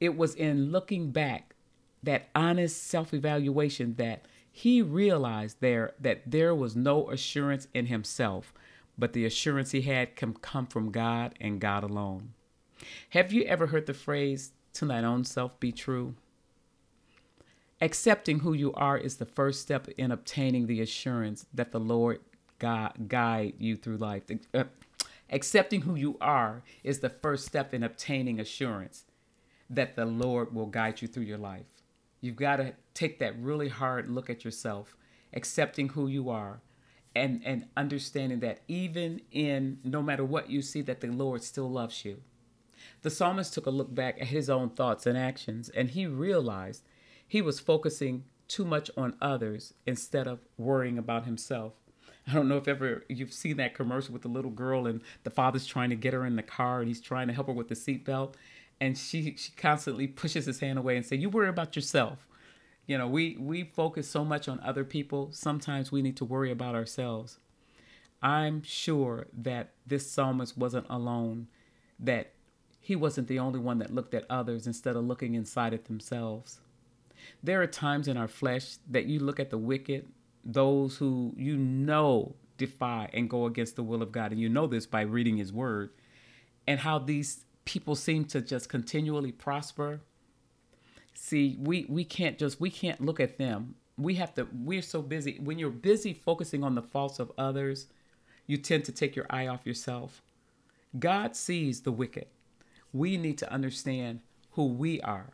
It 0.00 0.16
was 0.16 0.34
in 0.34 0.72
looking 0.72 1.10
back, 1.10 1.51
that 2.02 2.28
honest 2.34 2.84
self-evaluation 2.84 3.94
that 3.96 4.26
he 4.50 4.82
realized 4.82 5.56
there 5.60 5.92
that 6.00 6.22
there 6.26 6.54
was 6.54 6.76
no 6.76 7.10
assurance 7.10 7.68
in 7.72 7.86
himself, 7.86 8.52
but 8.98 9.12
the 9.12 9.24
assurance 9.24 9.70
he 9.70 9.82
had 9.82 10.14
can 10.14 10.34
come 10.34 10.66
from 10.66 10.90
God 10.90 11.34
and 11.40 11.60
God 11.60 11.84
alone. 11.84 12.34
Have 13.10 13.32
you 13.32 13.44
ever 13.44 13.68
heard 13.68 13.86
the 13.86 13.94
phrase, 13.94 14.52
to 14.74 14.84
thine 14.84 15.04
own 15.04 15.24
self 15.24 15.58
be 15.58 15.72
true? 15.72 16.14
Accepting 17.80 18.40
who 18.40 18.52
you 18.52 18.72
are 18.74 18.98
is 18.98 19.16
the 19.16 19.26
first 19.26 19.60
step 19.60 19.88
in 19.96 20.12
obtaining 20.12 20.66
the 20.66 20.80
assurance 20.80 21.46
that 21.52 21.72
the 21.72 21.80
Lord 21.80 22.20
God 22.58 23.08
guide 23.08 23.54
you 23.58 23.76
through 23.76 23.96
life. 23.96 24.22
Uh, 24.54 24.64
accepting 25.30 25.80
who 25.80 25.96
you 25.96 26.16
are 26.20 26.62
is 26.84 27.00
the 27.00 27.08
first 27.08 27.46
step 27.46 27.74
in 27.74 27.82
obtaining 27.82 28.38
assurance 28.38 29.04
that 29.68 29.96
the 29.96 30.04
Lord 30.04 30.54
will 30.54 30.66
guide 30.66 31.02
you 31.02 31.08
through 31.08 31.24
your 31.24 31.38
life. 31.38 31.81
You've 32.22 32.36
got 32.36 32.56
to 32.56 32.74
take 32.94 33.18
that 33.18 33.38
really 33.38 33.68
hard 33.68 34.08
look 34.08 34.30
at 34.30 34.44
yourself, 34.44 34.96
accepting 35.34 35.90
who 35.90 36.06
you 36.06 36.30
are, 36.30 36.62
and 37.14 37.42
and 37.44 37.66
understanding 37.76 38.40
that 38.40 38.60
even 38.68 39.20
in 39.30 39.78
no 39.84 40.00
matter 40.00 40.24
what 40.24 40.48
you 40.48 40.62
see 40.62 40.80
that 40.82 41.00
the 41.00 41.08
Lord 41.08 41.42
still 41.42 41.70
loves 41.70 42.04
you. 42.04 42.22
The 43.02 43.10
psalmist 43.10 43.52
took 43.52 43.66
a 43.66 43.70
look 43.70 43.94
back 43.94 44.20
at 44.20 44.28
his 44.28 44.48
own 44.48 44.70
thoughts 44.70 45.06
and 45.06 45.18
actions 45.18 45.68
and 45.68 45.90
he 45.90 46.06
realized 46.06 46.84
he 47.26 47.42
was 47.42 47.60
focusing 47.60 48.24
too 48.48 48.64
much 48.64 48.90
on 48.96 49.16
others 49.20 49.74
instead 49.86 50.26
of 50.26 50.40
worrying 50.56 50.98
about 50.98 51.24
himself. 51.24 51.74
I 52.26 52.34
don't 52.34 52.48
know 52.48 52.56
if 52.56 52.68
ever 52.68 53.04
you've 53.08 53.32
seen 53.32 53.56
that 53.56 53.74
commercial 53.74 54.12
with 54.12 54.22
the 54.22 54.28
little 54.28 54.50
girl 54.50 54.86
and 54.86 55.00
the 55.24 55.30
father's 55.30 55.66
trying 55.66 55.90
to 55.90 55.96
get 55.96 56.12
her 56.12 56.24
in 56.24 56.36
the 56.36 56.42
car 56.42 56.78
and 56.78 56.88
he's 56.88 57.00
trying 57.00 57.26
to 57.28 57.34
help 57.34 57.48
her 57.48 57.52
with 57.52 57.68
the 57.68 57.74
seatbelt. 57.74 58.34
And 58.82 58.98
she 58.98 59.36
she 59.36 59.52
constantly 59.52 60.08
pushes 60.08 60.46
his 60.46 60.58
hand 60.58 60.76
away 60.76 60.96
and 60.96 61.06
say, 61.06 61.14
"You 61.14 61.30
worry 61.30 61.48
about 61.48 61.76
yourself." 61.76 62.26
You 62.84 62.98
know, 62.98 63.06
we 63.06 63.36
we 63.38 63.62
focus 63.62 64.10
so 64.10 64.24
much 64.24 64.48
on 64.48 64.58
other 64.58 64.84
people. 64.84 65.28
Sometimes 65.30 65.92
we 65.92 66.02
need 66.02 66.16
to 66.16 66.24
worry 66.24 66.50
about 66.50 66.74
ourselves. 66.74 67.38
I'm 68.20 68.60
sure 68.64 69.28
that 69.32 69.70
this 69.86 70.10
psalmist 70.10 70.58
wasn't 70.58 70.86
alone. 70.90 71.46
That 72.00 72.32
he 72.80 72.96
wasn't 72.96 73.28
the 73.28 73.38
only 73.38 73.60
one 73.60 73.78
that 73.78 73.94
looked 73.94 74.14
at 74.14 74.26
others 74.28 74.66
instead 74.66 74.96
of 74.96 75.04
looking 75.04 75.36
inside 75.36 75.72
at 75.72 75.84
themselves. 75.84 76.58
There 77.40 77.62
are 77.62 77.68
times 77.68 78.08
in 78.08 78.16
our 78.16 78.26
flesh 78.26 78.78
that 78.90 79.06
you 79.06 79.20
look 79.20 79.38
at 79.38 79.50
the 79.50 79.58
wicked, 79.58 80.08
those 80.44 80.96
who 80.96 81.34
you 81.36 81.56
know 81.56 82.34
defy 82.58 83.10
and 83.12 83.30
go 83.30 83.46
against 83.46 83.76
the 83.76 83.84
will 83.84 84.02
of 84.02 84.10
God, 84.10 84.32
and 84.32 84.40
you 84.40 84.48
know 84.48 84.66
this 84.66 84.86
by 84.86 85.02
reading 85.02 85.36
His 85.36 85.52
Word, 85.52 85.90
and 86.66 86.80
how 86.80 86.98
these 86.98 87.44
people 87.64 87.94
seem 87.94 88.24
to 88.26 88.40
just 88.40 88.68
continually 88.68 89.32
prosper. 89.32 90.00
See, 91.14 91.56
we 91.60 91.86
we 91.88 92.04
can't 92.04 92.38
just 92.38 92.60
we 92.60 92.70
can't 92.70 93.00
look 93.00 93.20
at 93.20 93.38
them. 93.38 93.74
We 93.96 94.14
have 94.14 94.34
to. 94.34 94.48
We're 94.52 94.82
so 94.82 95.02
busy. 95.02 95.38
When 95.38 95.58
you're 95.58 95.70
busy 95.70 96.14
focusing 96.14 96.64
on 96.64 96.74
the 96.74 96.82
faults 96.82 97.18
of 97.18 97.32
others, 97.36 97.86
you 98.46 98.56
tend 98.56 98.84
to 98.86 98.92
take 98.92 99.14
your 99.14 99.26
eye 99.30 99.46
off 99.46 99.66
yourself. 99.66 100.22
God 100.98 101.36
sees 101.36 101.82
the 101.82 101.92
wicked. 101.92 102.26
We 102.92 103.16
need 103.16 103.38
to 103.38 103.52
understand 103.52 104.20
who 104.52 104.66
we 104.66 105.00
are. 105.00 105.32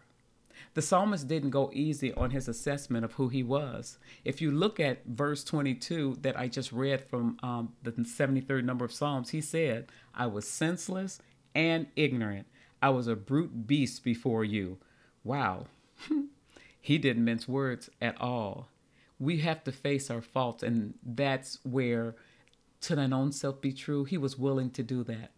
The 0.75 0.82
psalmist 0.82 1.28
didn't 1.28 1.50
go 1.50 1.70
easy 1.73 2.12
on 2.14 2.30
his 2.30 2.49
assessment 2.49 3.04
of 3.04 3.12
who 3.12 3.28
he 3.28 3.42
was. 3.42 3.99
If 4.25 4.40
you 4.40 4.50
look 4.50 4.80
at 4.80 5.04
verse 5.06 5.44
22 5.44 6.18
that 6.23 6.38
I 6.38 6.49
just 6.49 6.73
read 6.73 7.00
from 7.00 7.38
um, 7.42 7.73
the 7.82 7.92
73rd 7.92 8.64
number 8.64 8.85
of 8.85 8.92
Psalms, 8.92 9.30
he 9.30 9.40
said, 9.40 9.87
I 10.14 10.26
was 10.26 10.49
senseless 10.49 11.20
and 11.54 11.86
ignorant. 11.96 12.46
I 12.80 12.90
was 12.90 13.08
a 13.08 13.16
brute 13.16 13.66
beast 13.66 14.04
before 14.04 14.44
you. 14.44 14.78
Wow. 15.24 15.66
he 16.80 16.98
didn't 16.98 17.24
mince 17.24 17.48
words 17.48 17.90
at 18.00 18.20
all. 18.20 18.68
We 19.18 19.38
have 19.38 19.64
to 19.64 19.72
face 19.72 20.10
our 20.10 20.22
faults, 20.22 20.62
and 20.62 20.94
that's 21.04 21.58
where, 21.64 22.14
to 22.82 22.94
thine 22.94 23.12
own 23.12 23.32
self 23.32 23.60
be 23.60 23.72
true, 23.72 24.04
he 24.04 24.16
was 24.16 24.38
willing 24.38 24.70
to 24.70 24.82
do 24.82 25.02
that. 25.04 25.32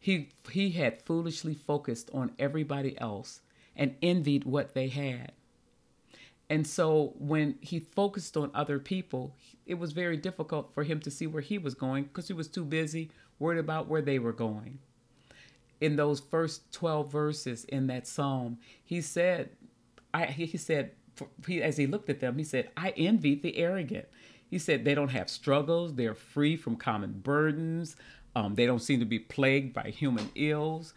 He, 0.00 0.30
he 0.50 0.70
had 0.70 1.02
foolishly 1.02 1.54
focused 1.54 2.10
on 2.12 2.32
everybody 2.38 2.98
else 2.98 3.40
and 3.76 3.94
envied 4.02 4.44
what 4.44 4.74
they 4.74 4.88
had. 4.88 5.32
And 6.50 6.66
so 6.66 7.12
when 7.18 7.56
he 7.60 7.78
focused 7.78 8.36
on 8.36 8.50
other 8.54 8.78
people, 8.78 9.34
it 9.66 9.74
was 9.74 9.92
very 9.92 10.16
difficult 10.16 10.72
for 10.72 10.82
him 10.82 10.98
to 11.00 11.10
see 11.10 11.26
where 11.26 11.42
he 11.42 11.58
was 11.58 11.74
going 11.74 12.04
because 12.04 12.26
he 12.26 12.34
was 12.34 12.48
too 12.48 12.64
busy 12.64 13.10
worried 13.38 13.58
about 13.58 13.86
where 13.86 14.02
they 14.02 14.18
were 14.18 14.32
going 14.32 14.78
in 15.80 15.96
those 15.96 16.20
first 16.20 16.72
12 16.72 17.10
verses 17.10 17.64
in 17.64 17.86
that 17.88 18.06
psalm, 18.06 18.58
he 18.84 19.00
said, 19.00 19.50
I, 20.12 20.26
he 20.26 20.56
said, 20.56 20.92
he, 21.46 21.62
as 21.62 21.76
he 21.76 21.86
looked 21.86 22.10
at 22.10 22.20
them, 22.20 22.38
he 22.38 22.44
said, 22.44 22.70
I 22.76 22.90
envy 22.96 23.34
the 23.34 23.56
arrogant. 23.56 24.06
He 24.50 24.58
said, 24.58 24.84
they 24.84 24.94
don't 24.94 25.10
have 25.10 25.28
struggles, 25.28 25.94
they're 25.94 26.14
free 26.14 26.56
from 26.56 26.76
common 26.76 27.20
burdens, 27.22 27.96
um, 28.34 28.54
they 28.54 28.66
don't 28.66 28.78
seem 28.80 29.00
to 29.00 29.06
be 29.06 29.18
plagued 29.18 29.74
by 29.74 29.90
human 29.90 30.30
ills, 30.34 30.94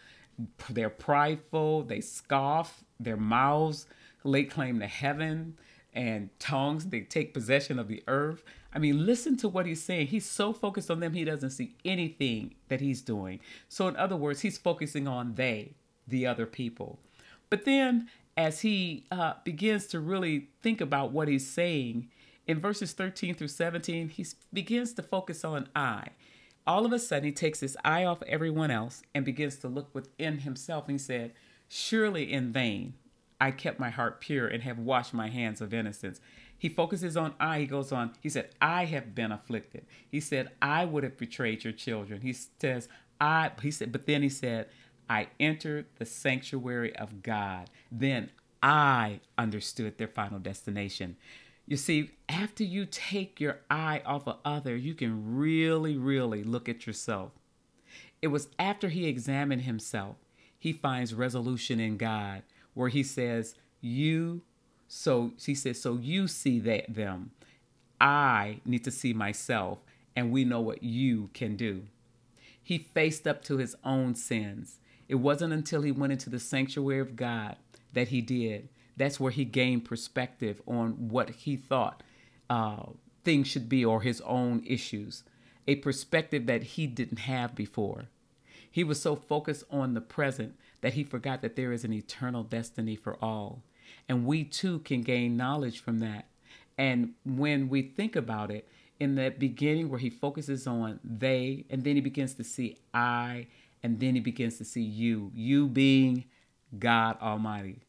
they're 0.69 0.89
prideful, 0.89 1.83
they 1.83 2.01
scoff, 2.01 2.83
their 2.99 3.17
mouths 3.17 3.87
lay 4.23 4.43
claim 4.43 4.79
to 4.79 4.87
heaven, 4.87 5.57
and 5.93 6.29
tongues, 6.39 6.85
they 6.85 7.01
take 7.01 7.33
possession 7.33 7.77
of 7.77 7.87
the 7.87 8.03
earth. 8.07 8.43
I 8.73 8.79
mean, 8.79 9.05
listen 9.05 9.35
to 9.37 9.49
what 9.49 9.65
he's 9.65 9.83
saying. 9.83 10.07
He's 10.07 10.25
so 10.25 10.53
focused 10.53 10.89
on 10.89 10.99
them, 10.99 11.13
he 11.13 11.25
doesn't 11.25 11.51
see 11.51 11.75
anything 11.83 12.55
that 12.69 12.79
he's 12.79 13.01
doing. 13.01 13.39
So, 13.67 13.87
in 13.87 13.95
other 13.97 14.15
words, 14.15 14.41
he's 14.41 14.57
focusing 14.57 15.07
on 15.07 15.35
they, 15.35 15.73
the 16.07 16.25
other 16.25 16.45
people. 16.45 16.99
But 17.49 17.65
then, 17.65 18.09
as 18.37 18.61
he 18.61 19.05
uh, 19.11 19.33
begins 19.43 19.87
to 19.87 19.99
really 19.99 20.49
think 20.61 20.79
about 20.79 21.11
what 21.11 21.27
he's 21.27 21.47
saying, 21.47 22.07
in 22.47 22.59
verses 22.59 22.93
13 22.93 23.35
through 23.35 23.49
17, 23.49 24.09
he 24.09 24.25
begins 24.51 24.93
to 24.93 25.03
focus 25.03 25.43
on 25.43 25.67
I. 25.75 26.07
All 26.65 26.85
of 26.85 26.93
a 26.93 26.99
sudden, 26.99 27.25
he 27.25 27.31
takes 27.31 27.59
his 27.59 27.77
eye 27.83 28.05
off 28.05 28.21
everyone 28.27 28.71
else 28.71 29.03
and 29.13 29.25
begins 29.25 29.57
to 29.57 29.67
look 29.67 29.93
within 29.93 30.39
himself. 30.39 30.87
And 30.87 30.93
he 30.93 30.97
said, 30.97 31.33
Surely 31.67 32.31
in 32.31 32.51
vain 32.51 32.93
I 33.41 33.49
kept 33.49 33.79
my 33.79 33.89
heart 33.89 34.21
pure 34.21 34.47
and 34.47 34.61
have 34.61 34.77
washed 34.77 35.15
my 35.15 35.27
hands 35.27 35.61
of 35.61 35.73
innocence. 35.73 36.21
He 36.55 36.69
focuses 36.69 37.17
on 37.17 37.33
I. 37.39 37.61
He 37.61 37.65
goes 37.65 37.91
on, 37.91 38.13
he 38.21 38.29
said, 38.29 38.49
I 38.61 38.85
have 38.85 39.15
been 39.15 39.31
afflicted. 39.31 39.83
He 40.07 40.19
said, 40.19 40.51
I 40.61 40.85
would 40.85 41.03
have 41.03 41.17
betrayed 41.17 41.63
your 41.63 41.73
children. 41.73 42.21
He 42.21 42.33
says, 42.33 42.87
I, 43.19 43.49
he 43.59 43.71
said, 43.71 43.91
but 43.91 44.05
then 44.05 44.21
he 44.21 44.29
said, 44.29 44.69
I 45.09 45.29
entered 45.39 45.87
the 45.97 46.05
sanctuary 46.05 46.95
of 46.95 47.23
God. 47.23 47.71
Then 47.91 48.29
I 48.61 49.21
understood 49.39 49.97
their 49.97 50.07
final 50.07 50.37
destination. 50.37 51.17
You 51.65 51.77
see, 51.77 52.11
after 52.29 52.63
you 52.63 52.85
take 52.85 53.39
your 53.39 53.61
eye 53.71 54.03
off 54.05 54.27
of 54.27 54.37
other, 54.45 54.75
you 54.75 54.93
can 54.93 55.35
really, 55.35 55.97
really 55.97 56.43
look 56.43 56.69
at 56.69 56.85
yourself. 56.85 57.31
It 58.21 58.27
was 58.27 58.49
after 58.59 58.89
he 58.89 59.07
examined 59.07 59.63
himself, 59.63 60.17
he 60.59 60.73
finds 60.73 61.15
resolution 61.15 61.79
in 61.79 61.97
God 61.97 62.43
where 62.73 62.89
he 62.89 63.03
says, 63.03 63.55
You, 63.81 64.41
so 64.87 65.31
he 65.41 65.55
says, 65.55 65.81
so 65.81 65.95
you 65.95 66.27
see 66.27 66.59
that 66.59 66.93
them. 66.93 67.31
I 67.99 68.59
need 68.65 68.83
to 68.83 68.91
see 68.91 69.13
myself, 69.13 69.79
and 70.15 70.31
we 70.31 70.43
know 70.43 70.59
what 70.59 70.83
you 70.83 71.29
can 71.33 71.55
do. 71.55 71.83
He 72.61 72.77
faced 72.77 73.27
up 73.27 73.43
to 73.45 73.57
his 73.57 73.75
own 73.83 74.15
sins. 74.15 74.79
It 75.07 75.15
wasn't 75.15 75.53
until 75.53 75.81
he 75.81 75.91
went 75.91 76.13
into 76.13 76.29
the 76.29 76.39
sanctuary 76.39 76.99
of 76.99 77.15
God 77.15 77.55
that 77.93 78.09
he 78.09 78.21
did. 78.21 78.69
That's 78.97 79.19
where 79.19 79.31
he 79.31 79.45
gained 79.45 79.85
perspective 79.85 80.61
on 80.67 81.09
what 81.09 81.29
he 81.29 81.55
thought 81.55 82.03
uh, 82.49 82.87
things 83.23 83.47
should 83.47 83.69
be 83.69 83.85
or 83.85 84.01
his 84.01 84.19
own 84.21 84.61
issues, 84.65 85.23
a 85.67 85.75
perspective 85.75 86.47
that 86.47 86.63
he 86.63 86.85
didn't 86.85 87.19
have 87.19 87.55
before. 87.55 88.07
He 88.71 88.83
was 88.83 89.01
so 89.01 89.15
focused 89.15 89.65
on 89.69 89.93
the 89.93 90.01
present 90.01 90.55
that 90.79 90.93
he 90.93 91.03
forgot 91.03 91.41
that 91.41 91.55
there 91.55 91.73
is 91.73 91.83
an 91.83 91.93
eternal 91.93 92.43
destiny 92.43 92.95
for 92.95 93.17
all. 93.23 93.61
And 94.07 94.25
we 94.25 94.43
too 94.43 94.79
can 94.79 95.01
gain 95.01 95.37
knowledge 95.37 95.81
from 95.81 95.99
that. 95.99 96.25
And 96.77 97.13
when 97.25 97.69
we 97.69 97.81
think 97.81 98.15
about 98.15 98.49
it, 98.49 98.67
in 98.99 99.15
the 99.15 99.29
beginning 99.29 99.89
where 99.89 99.99
he 99.99 100.09
focuses 100.09 100.67
on 100.67 100.99
they, 101.03 101.65
and 101.69 101.83
then 101.83 101.95
he 101.95 102.01
begins 102.01 102.33
to 102.35 102.43
see 102.43 102.77
I, 102.93 103.47
and 103.83 103.99
then 103.99 104.15
he 104.15 104.21
begins 104.21 104.57
to 104.59 104.65
see 104.65 104.81
you, 104.81 105.31
you 105.35 105.67
being 105.67 106.25
God 106.77 107.17
Almighty. 107.21 107.81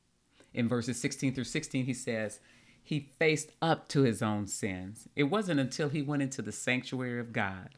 In 0.53 0.69
verses 0.69 1.01
16 1.01 1.35
through 1.35 1.45
16, 1.45 1.87
he 1.87 1.95
says, 1.95 2.41
he 2.83 3.09
faced 3.19 3.53
up 3.62 3.89
to 3.89 4.03
his 4.03 4.23
own 4.23 4.47
sins. 4.47 5.09
It 5.15 5.25
wasn't 5.25 5.61
until 5.61 5.89
he 5.89 6.03
went 6.03 6.23
into 6.23 6.43
the 6.43 6.53
sanctuary 6.53 7.21
of 7.21 7.33
God 7.33 7.71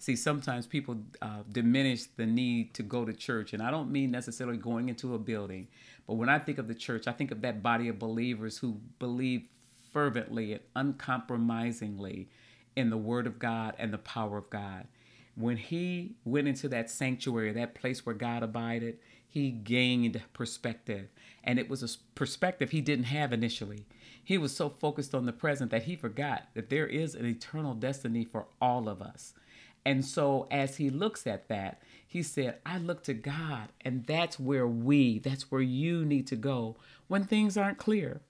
see 0.00 0.16
sometimes 0.16 0.66
people 0.66 0.96
uh, 1.22 1.42
diminish 1.52 2.04
the 2.16 2.26
need 2.26 2.74
to 2.74 2.82
go 2.82 3.04
to 3.04 3.12
church 3.12 3.52
and 3.52 3.62
i 3.62 3.70
don't 3.70 3.90
mean 3.90 4.10
necessarily 4.10 4.56
going 4.56 4.88
into 4.88 5.14
a 5.14 5.18
building 5.18 5.68
but 6.06 6.14
when 6.14 6.28
i 6.28 6.38
think 6.38 6.58
of 6.58 6.68
the 6.68 6.74
church 6.74 7.06
i 7.06 7.12
think 7.12 7.30
of 7.30 7.40
that 7.42 7.62
body 7.62 7.88
of 7.88 7.98
believers 7.98 8.58
who 8.58 8.80
believe 8.98 9.42
fervently 9.92 10.52
and 10.52 10.62
uncompromisingly 10.76 12.28
in 12.76 12.90
the 12.90 12.96
word 12.96 13.26
of 13.26 13.38
god 13.38 13.74
and 13.78 13.92
the 13.92 13.98
power 13.98 14.38
of 14.38 14.50
god. 14.50 14.86
When 15.36 15.56
he 15.56 16.16
went 16.24 16.48
into 16.48 16.68
that 16.68 16.90
sanctuary 16.90 17.52
that 17.52 17.74
place 17.74 18.04
where 18.04 18.14
god 18.14 18.42
abided 18.42 18.98
he 19.30 19.52
gained 19.52 20.20
perspective. 20.32 21.08
And 21.44 21.60
it 21.60 21.70
was 21.70 21.84
a 21.84 21.98
perspective 22.16 22.70
he 22.70 22.80
didn't 22.80 23.04
have 23.04 23.32
initially. 23.32 23.86
He 24.24 24.36
was 24.36 24.54
so 24.54 24.68
focused 24.68 25.14
on 25.14 25.24
the 25.24 25.32
present 25.32 25.70
that 25.70 25.84
he 25.84 25.94
forgot 25.94 26.48
that 26.54 26.68
there 26.68 26.88
is 26.88 27.14
an 27.14 27.24
eternal 27.24 27.74
destiny 27.74 28.24
for 28.24 28.46
all 28.60 28.88
of 28.88 29.00
us 29.00 29.34
and 29.84 30.04
so 30.04 30.46
as 30.50 30.76
he 30.76 30.90
looks 30.90 31.26
at 31.26 31.48
that, 31.48 31.82
he 32.06 32.22
said, 32.22 32.58
I 32.66 32.78
look 32.78 33.04
to 33.04 33.14
God, 33.14 33.68
and 33.80 34.04
that's 34.04 34.38
where 34.38 34.66
we, 34.66 35.18
that's 35.20 35.50
where 35.50 35.62
you 35.62 36.04
need 36.04 36.26
to 36.28 36.36
go 36.36 36.76
when 37.08 37.24
things 37.24 37.56
aren't 37.56 37.78
clear. 37.78 38.20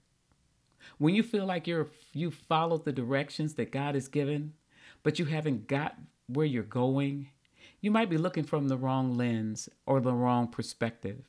When 0.97 1.15
you 1.15 1.23
feel 1.23 1.45
like 1.45 1.67
you're 1.67 1.89
you 2.13 2.31
followed 2.31 2.85
the 2.85 2.91
directions 2.91 3.55
that 3.55 3.71
God 3.71 3.95
has 3.95 4.07
given, 4.07 4.53
but 5.03 5.19
you 5.19 5.25
haven't 5.25 5.67
got 5.67 5.95
where 6.27 6.45
you're 6.45 6.63
going, 6.63 7.29
you 7.81 7.91
might 7.91 8.09
be 8.09 8.17
looking 8.17 8.43
from 8.43 8.67
the 8.67 8.77
wrong 8.77 9.17
lens 9.17 9.67
or 9.85 9.99
the 9.99 10.13
wrong 10.13 10.47
perspective. 10.47 11.23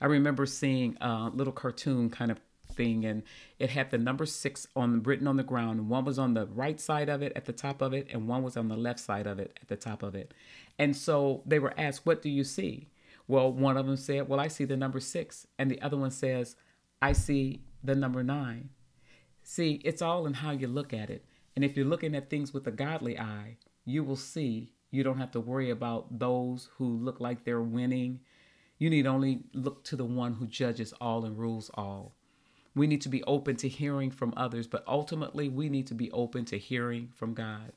I 0.00 0.06
remember 0.06 0.46
seeing 0.46 0.96
a 1.00 1.30
little 1.32 1.52
cartoon 1.52 2.10
kind 2.10 2.30
of 2.30 2.40
thing 2.74 3.04
and 3.04 3.22
it 3.58 3.70
had 3.70 3.90
the 3.90 3.98
number 3.98 4.26
six 4.26 4.66
on 4.74 5.02
written 5.02 5.26
on 5.26 5.36
the 5.36 5.42
ground. 5.42 5.88
One 5.88 6.04
was 6.04 6.18
on 6.18 6.34
the 6.34 6.46
right 6.46 6.80
side 6.80 7.08
of 7.08 7.22
it 7.22 7.32
at 7.36 7.44
the 7.44 7.52
top 7.52 7.82
of 7.82 7.92
it 7.92 8.08
and 8.10 8.28
one 8.28 8.42
was 8.42 8.56
on 8.56 8.68
the 8.68 8.76
left 8.76 9.00
side 9.00 9.26
of 9.26 9.38
it 9.38 9.58
at 9.60 9.68
the 9.68 9.76
top 9.76 10.02
of 10.02 10.14
it. 10.14 10.32
And 10.78 10.96
so 10.96 11.42
they 11.46 11.58
were 11.58 11.74
asked 11.78 12.06
what 12.06 12.22
do 12.22 12.28
you 12.28 12.44
see? 12.44 12.88
Well 13.28 13.52
one 13.52 13.76
of 13.76 13.86
them 13.86 13.96
said 13.96 14.28
well 14.28 14.40
i 14.40 14.48
see 14.48 14.64
the 14.64 14.76
number 14.76 15.00
six 15.00 15.46
and 15.58 15.70
the 15.70 15.80
other 15.82 15.96
one 15.96 16.10
says 16.10 16.56
i 17.00 17.12
see 17.12 17.62
the 17.82 17.94
number 17.94 18.22
nine. 18.22 18.70
See 19.42 19.80
it's 19.84 20.02
all 20.02 20.26
in 20.26 20.34
how 20.34 20.50
you 20.50 20.68
look 20.68 20.92
at 20.92 21.10
it 21.10 21.24
and 21.56 21.64
if 21.64 21.76
you're 21.76 21.86
looking 21.86 22.14
at 22.14 22.30
things 22.30 22.52
with 22.52 22.66
a 22.66 22.72
godly 22.72 23.18
eye 23.18 23.56
you 23.84 24.04
will 24.04 24.16
see 24.16 24.72
you 24.90 25.04
don't 25.04 25.18
have 25.18 25.30
to 25.32 25.40
worry 25.40 25.70
about 25.70 26.18
those 26.18 26.68
who 26.76 26.96
look 26.96 27.20
like 27.20 27.44
they're 27.44 27.60
winning. 27.60 28.20
You 28.78 28.90
need 28.90 29.06
only 29.06 29.44
look 29.52 29.84
to 29.84 29.96
the 29.96 30.04
one 30.04 30.34
who 30.34 30.46
judges 30.46 30.92
all 31.00 31.24
and 31.24 31.38
rules 31.38 31.70
all. 31.74 32.14
We 32.80 32.86
need 32.86 33.02
to 33.02 33.10
be 33.10 33.22
open 33.24 33.56
to 33.56 33.68
hearing 33.68 34.10
from 34.10 34.32
others, 34.38 34.66
but 34.66 34.84
ultimately, 34.88 35.50
we 35.50 35.68
need 35.68 35.86
to 35.88 35.94
be 35.94 36.10
open 36.12 36.46
to 36.46 36.56
hearing 36.56 37.10
from 37.14 37.34
God. 37.34 37.74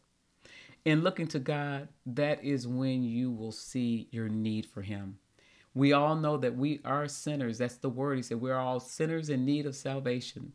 In 0.86 1.02
looking 1.02 1.28
to 1.28 1.40
God, 1.40 1.90
that 2.06 2.42
is 2.42 2.70
when 2.70 3.04
you 3.04 3.30
will 3.30 3.52
see 3.52 4.08
your 4.12 4.30
need 4.30 4.66
for 4.66 4.82
Him. 4.82 5.18
We 5.74 5.92
all 5.92 6.16
know 6.16 6.38
that 6.38 6.56
we 6.56 6.80
are 6.86 7.10
sinners. 7.10 7.58
That's 7.58 7.76
the 7.76 7.90
word. 7.90 8.16
He 8.16 8.24
said, 8.24 8.40
We're 8.40 8.56
all 8.56 8.80
sinners 8.80 9.30
in 9.30 9.44
need 9.44 9.66
of 9.66 9.76
salvation. 9.76 10.54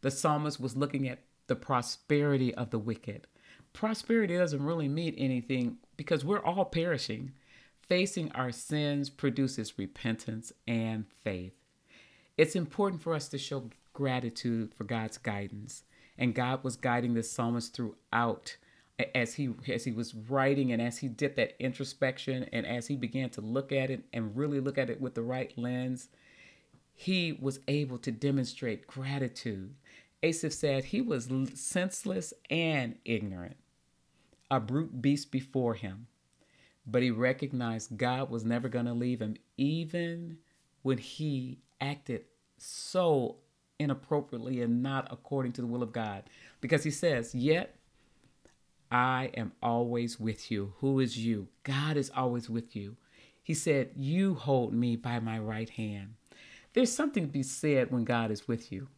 The 0.00 0.12
psalmist 0.12 0.60
was 0.60 0.76
looking 0.76 1.08
at 1.08 1.24
the 1.48 1.56
prosperity 1.56 2.54
of 2.54 2.70
the 2.70 2.78
wicked. 2.78 3.26
Prosperity 3.72 4.36
doesn't 4.36 4.62
really 4.62 4.86
mean 4.86 5.16
anything 5.18 5.78
because 5.96 6.24
we're 6.24 6.44
all 6.44 6.66
perishing. 6.66 7.32
Facing 7.80 8.30
our 8.30 8.52
sins 8.52 9.10
produces 9.10 9.76
repentance 9.76 10.52
and 10.68 11.06
faith. 11.24 11.61
It's 12.36 12.56
important 12.56 13.02
for 13.02 13.14
us 13.14 13.28
to 13.28 13.38
show 13.38 13.70
gratitude 13.92 14.74
for 14.74 14.84
God's 14.84 15.18
guidance. 15.18 15.84
And 16.18 16.34
God 16.34 16.64
was 16.64 16.76
guiding 16.76 17.14
the 17.14 17.22
psalmist 17.22 17.74
throughout 17.74 18.56
as 19.14 19.34
he 19.34 19.50
as 19.68 19.84
he 19.84 19.90
was 19.90 20.14
writing 20.14 20.70
and 20.70 20.80
as 20.80 20.98
he 20.98 21.08
did 21.08 21.34
that 21.36 21.56
introspection 21.58 22.44
and 22.52 22.66
as 22.66 22.86
he 22.86 22.96
began 22.96 23.30
to 23.30 23.40
look 23.40 23.72
at 23.72 23.90
it 23.90 24.04
and 24.12 24.36
really 24.36 24.60
look 24.60 24.78
at 24.78 24.90
it 24.90 25.00
with 25.00 25.14
the 25.14 25.22
right 25.22 25.56
lens, 25.56 26.08
he 26.94 27.32
was 27.32 27.60
able 27.68 27.98
to 27.98 28.12
demonstrate 28.12 28.86
gratitude. 28.86 29.74
Asaph 30.22 30.52
said 30.52 30.84
he 30.84 31.00
was 31.00 31.28
senseless 31.54 32.32
and 32.48 32.96
ignorant, 33.04 33.56
a 34.50 34.60
brute 34.60 35.02
beast 35.02 35.32
before 35.32 35.74
him. 35.74 36.06
But 36.86 37.02
he 37.02 37.10
recognized 37.10 37.96
God 37.96 38.30
was 38.30 38.44
never 38.44 38.68
going 38.68 38.86
to 38.86 38.92
leave 38.92 39.20
him, 39.20 39.36
even 39.56 40.38
when 40.82 40.98
he 40.98 41.58
acted 41.82 42.22
so 42.56 43.36
inappropriately 43.78 44.62
and 44.62 44.82
not 44.82 45.08
according 45.10 45.52
to 45.52 45.60
the 45.60 45.66
will 45.66 45.82
of 45.82 45.92
God. 45.92 46.22
Because 46.60 46.84
he 46.84 46.90
says, 46.90 47.34
Yet 47.34 47.76
I 48.90 49.30
am 49.34 49.52
always 49.62 50.18
with 50.20 50.50
you. 50.50 50.74
Who 50.78 51.00
is 51.00 51.18
you? 51.18 51.48
God 51.64 51.96
is 51.96 52.10
always 52.14 52.48
with 52.48 52.74
you. 52.76 52.96
He 53.42 53.54
said, 53.54 53.90
You 53.96 54.34
hold 54.34 54.72
me 54.72 54.96
by 54.96 55.18
my 55.18 55.38
right 55.38 55.68
hand. 55.68 56.14
There's 56.72 56.92
something 56.92 57.26
to 57.26 57.32
be 57.32 57.42
said 57.42 57.90
when 57.90 58.04
God 58.04 58.30
is 58.30 58.48
with 58.48 58.72
you. 58.72 58.88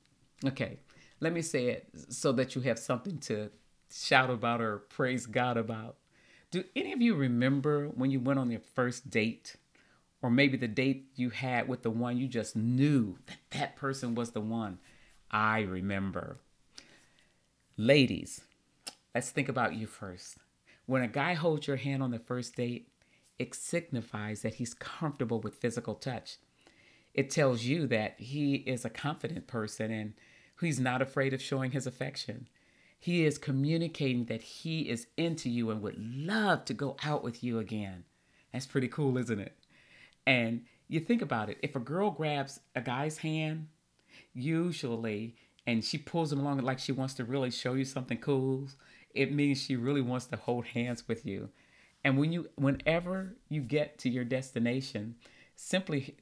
Okay, 0.47 0.79
let 1.21 1.33
me 1.33 1.43
say 1.43 1.67
it 1.69 1.89
so 2.11 2.33
that 2.33 2.55
you 2.55 2.61
have 2.63 2.79
something 2.79 3.19
to 3.21 3.51
shout 3.93 4.31
about 4.31 4.61
or 4.61 4.79
praise 4.79 5.27
God 5.27 5.57
about. 5.57 5.97
Do 6.51 6.63
any 6.77 6.93
of 6.93 7.01
you 7.01 7.15
remember 7.15 7.89
when 7.89 8.11
you 8.11 8.21
went 8.21 8.39
on 8.39 8.51
your 8.51 8.61
first 8.61 9.11
date? 9.11 9.57
Or 10.25 10.31
maybe 10.31 10.57
the 10.57 10.67
date 10.67 11.11
you 11.17 11.29
had 11.29 11.69
with 11.69 11.83
the 11.83 11.91
one 11.91 12.17
you 12.17 12.29
just 12.29 12.57
knew 12.57 13.19
that 13.27 13.41
that 13.51 13.77
person 13.77 14.15
was 14.15 14.31
the 14.31 14.41
one. 14.41 14.79
I 15.31 15.61
remember. 15.61 16.39
Ladies, 17.77 18.41
let's 19.15 19.29
think 19.29 19.51
about 19.51 19.75
you 19.75 19.87
first. 19.87 20.39
When 20.87 21.03
a 21.03 21.09
guy 21.09 21.35
holds 21.35 21.67
your 21.67 21.77
hand 21.77 22.03
on 22.03 22.11
the 22.11 22.19
first 22.19 22.57
date, 22.57 22.89
it 23.39 23.55
signifies 23.55 24.41
that 24.41 24.55
he's 24.55 24.73
comfortable 24.73 25.41
with 25.41 25.57
physical 25.57 25.95
touch. 25.95 26.39
It 27.13 27.29
tells 27.29 27.65
you 27.65 27.87
that 27.89 28.15
he 28.17 28.55
is 28.55 28.87
a 28.87 28.91
confident 28.91 29.47
person 29.47 29.91
and 29.91 30.15
he's 30.59 30.81
not 30.81 31.03
afraid 31.03 31.35
of 31.35 31.43
showing 31.43 31.73
his 31.73 31.87
affection. 31.87 32.49
He 32.99 33.27
is 33.27 33.37
communicating 33.37 34.25
that 34.25 34.41
he 34.41 34.89
is 34.89 35.07
into 35.19 35.51
you 35.51 35.71
and 35.71 35.83
would 35.83 35.99
love 35.99 36.65
to 36.65 36.73
go 36.73 36.97
out 37.05 37.23
with 37.23 37.45
you 37.45 37.59
again. 37.59 38.05
That's 38.55 38.65
pretty 38.65 38.89
cool, 38.89 39.19
isn't 39.19 39.39
it? 39.39 39.55
And 40.27 40.63
you 40.89 41.01
think 41.01 41.23
about 41.23 41.51
it 41.51 41.59
if 41.63 41.77
a 41.77 41.81
girl 41.81 42.11
grabs 42.11 42.61
a 42.75 42.81
guy's 42.81 43.19
hand, 43.19 43.69
usually, 44.33 45.37
and 45.67 45.85
she 45.85 45.99
pulls 45.99 46.33
him 46.33 46.41
along 46.41 46.59
like 46.59 46.79
she 46.79 46.93
wants 46.93 47.15
to 47.15 47.25
really 47.25 47.51
show 47.51 47.75
you 47.75 47.85
something 47.85 48.19
cool, 48.19 48.69
it 49.15 49.33
means 49.33 49.63
she 49.63 49.77
really 49.77 50.01
wants 50.01 50.27
to 50.27 50.37
hold 50.37 50.67
hands 50.67 51.09
with 51.09 51.25
you. 51.25 51.49
And 52.03 52.19
when 52.19 52.33
you 52.33 52.51
whenever 52.57 53.35
you 53.49 53.63
get 53.63 53.99
to 54.01 54.11
your 54.11 54.25
destination, 54.25 55.17
simply 55.57 56.17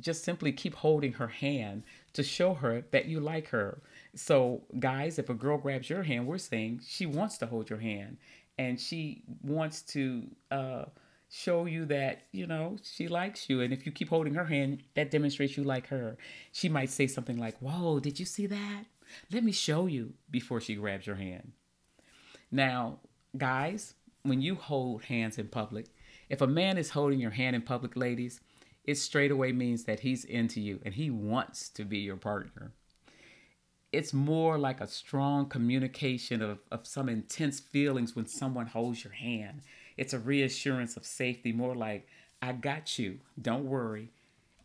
just 0.00 0.24
simply 0.24 0.52
keep 0.52 0.74
holding 0.74 1.12
her 1.14 1.28
hand 1.28 1.82
to 2.14 2.22
show 2.22 2.54
her 2.54 2.84
that 2.90 3.06
you 3.06 3.20
like 3.20 3.48
her. 3.48 3.80
So, 4.14 4.62
guys, 4.78 5.18
if 5.18 5.28
a 5.28 5.34
girl 5.34 5.58
grabs 5.58 5.90
your 5.90 6.02
hand, 6.02 6.26
we're 6.26 6.38
saying 6.38 6.80
she 6.86 7.06
wants 7.06 7.38
to 7.38 7.46
hold 7.46 7.68
your 7.68 7.80
hand 7.80 8.16
and 8.58 8.80
she 8.80 9.22
wants 9.42 9.82
to 9.82 10.26
uh, 10.50 10.84
show 11.30 11.66
you 11.66 11.84
that, 11.86 12.22
you 12.32 12.46
know, 12.46 12.76
she 12.82 13.08
likes 13.08 13.48
you. 13.48 13.60
And 13.60 13.72
if 13.72 13.86
you 13.86 13.92
keep 13.92 14.08
holding 14.08 14.34
her 14.34 14.44
hand, 14.44 14.82
that 14.94 15.10
demonstrates 15.10 15.56
you 15.56 15.64
like 15.64 15.88
her. 15.88 16.16
She 16.52 16.68
might 16.68 16.90
say 16.90 17.06
something 17.06 17.38
like, 17.38 17.58
Whoa, 17.58 18.00
did 18.00 18.18
you 18.20 18.26
see 18.26 18.46
that? 18.46 18.84
Let 19.32 19.44
me 19.44 19.52
show 19.52 19.86
you 19.86 20.14
before 20.30 20.60
she 20.60 20.74
grabs 20.74 21.06
your 21.06 21.16
hand. 21.16 21.52
Now, 22.50 23.00
guys, 23.36 23.94
when 24.22 24.40
you 24.40 24.54
hold 24.54 25.04
hands 25.04 25.38
in 25.38 25.48
public, 25.48 25.86
if 26.28 26.40
a 26.40 26.46
man 26.46 26.78
is 26.78 26.90
holding 26.90 27.20
your 27.20 27.32
hand 27.32 27.54
in 27.54 27.62
public, 27.62 27.96
ladies, 27.96 28.40
it 28.84 28.96
straight 28.96 29.30
away 29.30 29.52
means 29.52 29.84
that 29.84 30.00
he's 30.00 30.24
into 30.24 30.60
you 30.60 30.80
and 30.84 30.94
he 30.94 31.10
wants 31.10 31.68
to 31.70 31.84
be 31.84 31.98
your 31.98 32.16
partner. 32.16 32.72
It's 33.92 34.12
more 34.12 34.58
like 34.58 34.80
a 34.80 34.88
strong 34.88 35.48
communication 35.48 36.42
of, 36.42 36.58
of 36.70 36.86
some 36.86 37.08
intense 37.08 37.60
feelings 37.60 38.16
when 38.16 38.26
someone 38.26 38.66
holds 38.66 39.04
your 39.04 39.12
hand. 39.12 39.62
It's 39.96 40.12
a 40.12 40.18
reassurance 40.18 40.96
of 40.96 41.04
safety, 41.04 41.52
more 41.52 41.74
like, 41.74 42.08
I 42.42 42.52
got 42.52 42.98
you, 42.98 43.20
don't 43.40 43.64
worry. 43.64 44.10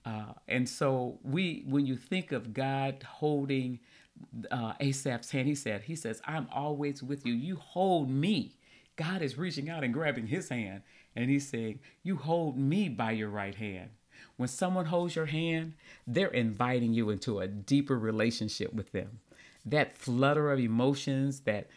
Uh, 0.06 0.34
and 0.48 0.68
so 0.68 1.20
we, 1.24 1.64
when 1.68 1.86
you 1.86 1.96
think 1.96 2.32
of 2.32 2.54
God 2.54 3.04
holding 3.04 3.80
uh, 4.52 4.74
Asaph's 4.80 5.32
hand, 5.32 5.48
he 5.48 5.56
said, 5.56 5.84
he 5.84 5.96
says, 5.96 6.22
I'm 6.26 6.48
always 6.54 7.04
with 7.04 7.26
you. 7.26 7.34
You 7.34 7.56
hold 7.58 8.10
me. 8.10 8.56
God 8.96 9.22
is 9.22 9.38
reaching 9.38 9.70
out 9.70 9.84
and 9.84 9.94
grabbing 9.94 10.28
his 10.28 10.50
hand. 10.50 10.82
And 11.16 11.30
he's 11.30 11.48
saying, 11.48 11.80
You 12.04 12.18
hold 12.18 12.58
me 12.58 12.90
by 12.90 13.12
your 13.12 13.30
right 13.30 13.56
hand. 13.56 13.90
When 14.38 14.50
someone 14.50 14.86
holds 14.86 15.16
your 15.16 15.26
hand, 15.28 15.74
they're 16.06 16.28
inviting 16.28 16.94
you 16.94 17.10
into 17.10 17.40
a 17.40 17.48
deeper 17.48 17.98
relationship 17.98 18.74
with 18.74 18.92
them. 18.92 19.20
That 19.66 19.98
flutter 19.98 20.52
of 20.52 20.60
emotions 20.60 21.42
that 21.42 21.68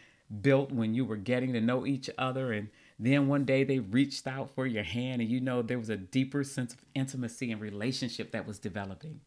built 0.41 0.73
when 0.73 0.95
you 0.95 1.05
were 1.05 1.17
getting 1.17 1.53
to 1.53 1.61
know 1.61 1.87
each 1.87 2.09
other 2.19 2.53
and 2.53 2.69
then 3.07 3.27
one 3.27 3.45
day 3.45 3.65
they 3.65 3.79
reached 3.79 4.27
out 4.27 4.51
for 4.55 4.67
your 4.67 4.83
hand 4.85 5.21
and 5.21 5.31
you 5.31 5.41
know 5.41 5.63
there 5.63 5.79
was 5.79 5.89
a 5.89 5.97
deeper 5.97 6.45
sense 6.45 6.73
of 6.73 6.85
intimacy 6.95 7.51
and 7.51 7.61
relationship 7.61 8.33
that 8.33 8.47
was 8.47 8.59
developing. 8.59 9.21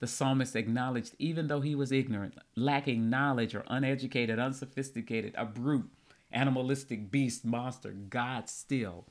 The 0.00 0.06
psalmist 0.06 0.56
acknowledged 0.56 1.14
even 1.18 1.46
though 1.46 1.60
he 1.60 1.74
was 1.74 1.92
ignorant, 1.92 2.34
lacking 2.56 3.10
knowledge 3.10 3.54
or 3.54 3.64
uneducated, 3.68 4.38
unsophisticated, 4.38 5.34
a 5.36 5.44
brute, 5.44 5.90
animalistic 6.32 7.10
beast, 7.10 7.44
monster, 7.44 7.92
God 7.92 8.48
still 8.48 9.04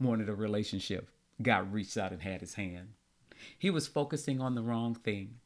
wanted 0.00 0.28
a 0.28 0.34
relationship. 0.34 1.08
God 1.40 1.72
reached 1.72 1.96
out 1.96 2.12
and 2.12 2.22
had 2.22 2.40
his 2.40 2.54
hand. 2.54 2.94
He 3.58 3.70
was 3.70 3.86
focusing 3.86 4.40
on 4.40 4.54
the 4.54 4.62
wrong 4.62 4.94
thing. 4.94 5.36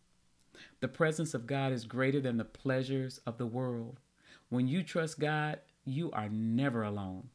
The 0.81 0.89
presence 0.89 1.35
of 1.35 1.47
God 1.47 1.73
is 1.73 1.85
greater 1.85 2.21
than 2.21 2.37
the 2.37 2.45
pleasures 2.45 3.21
of 3.27 3.39
the 3.39 3.47
world. 3.47 4.01
When 4.49 4.69
you 4.69 4.83
trust 4.83 5.19
God, 5.19 5.61
you 5.85 6.11
are 6.13 6.29
never 6.29 6.83
alone. 6.83 7.29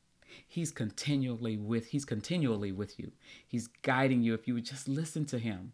He's 0.47 0.71
continually 0.71 1.57
with 1.57 1.87
he's 1.87 2.05
continually 2.05 2.71
with 2.71 2.99
you. 2.99 3.11
He's 3.47 3.67
guiding 3.67 4.23
you 4.23 4.33
if 4.33 4.47
you 4.47 4.53
would 4.53 4.65
just 4.65 4.87
listen 4.87 5.25
to 5.25 5.39
him. 5.39 5.73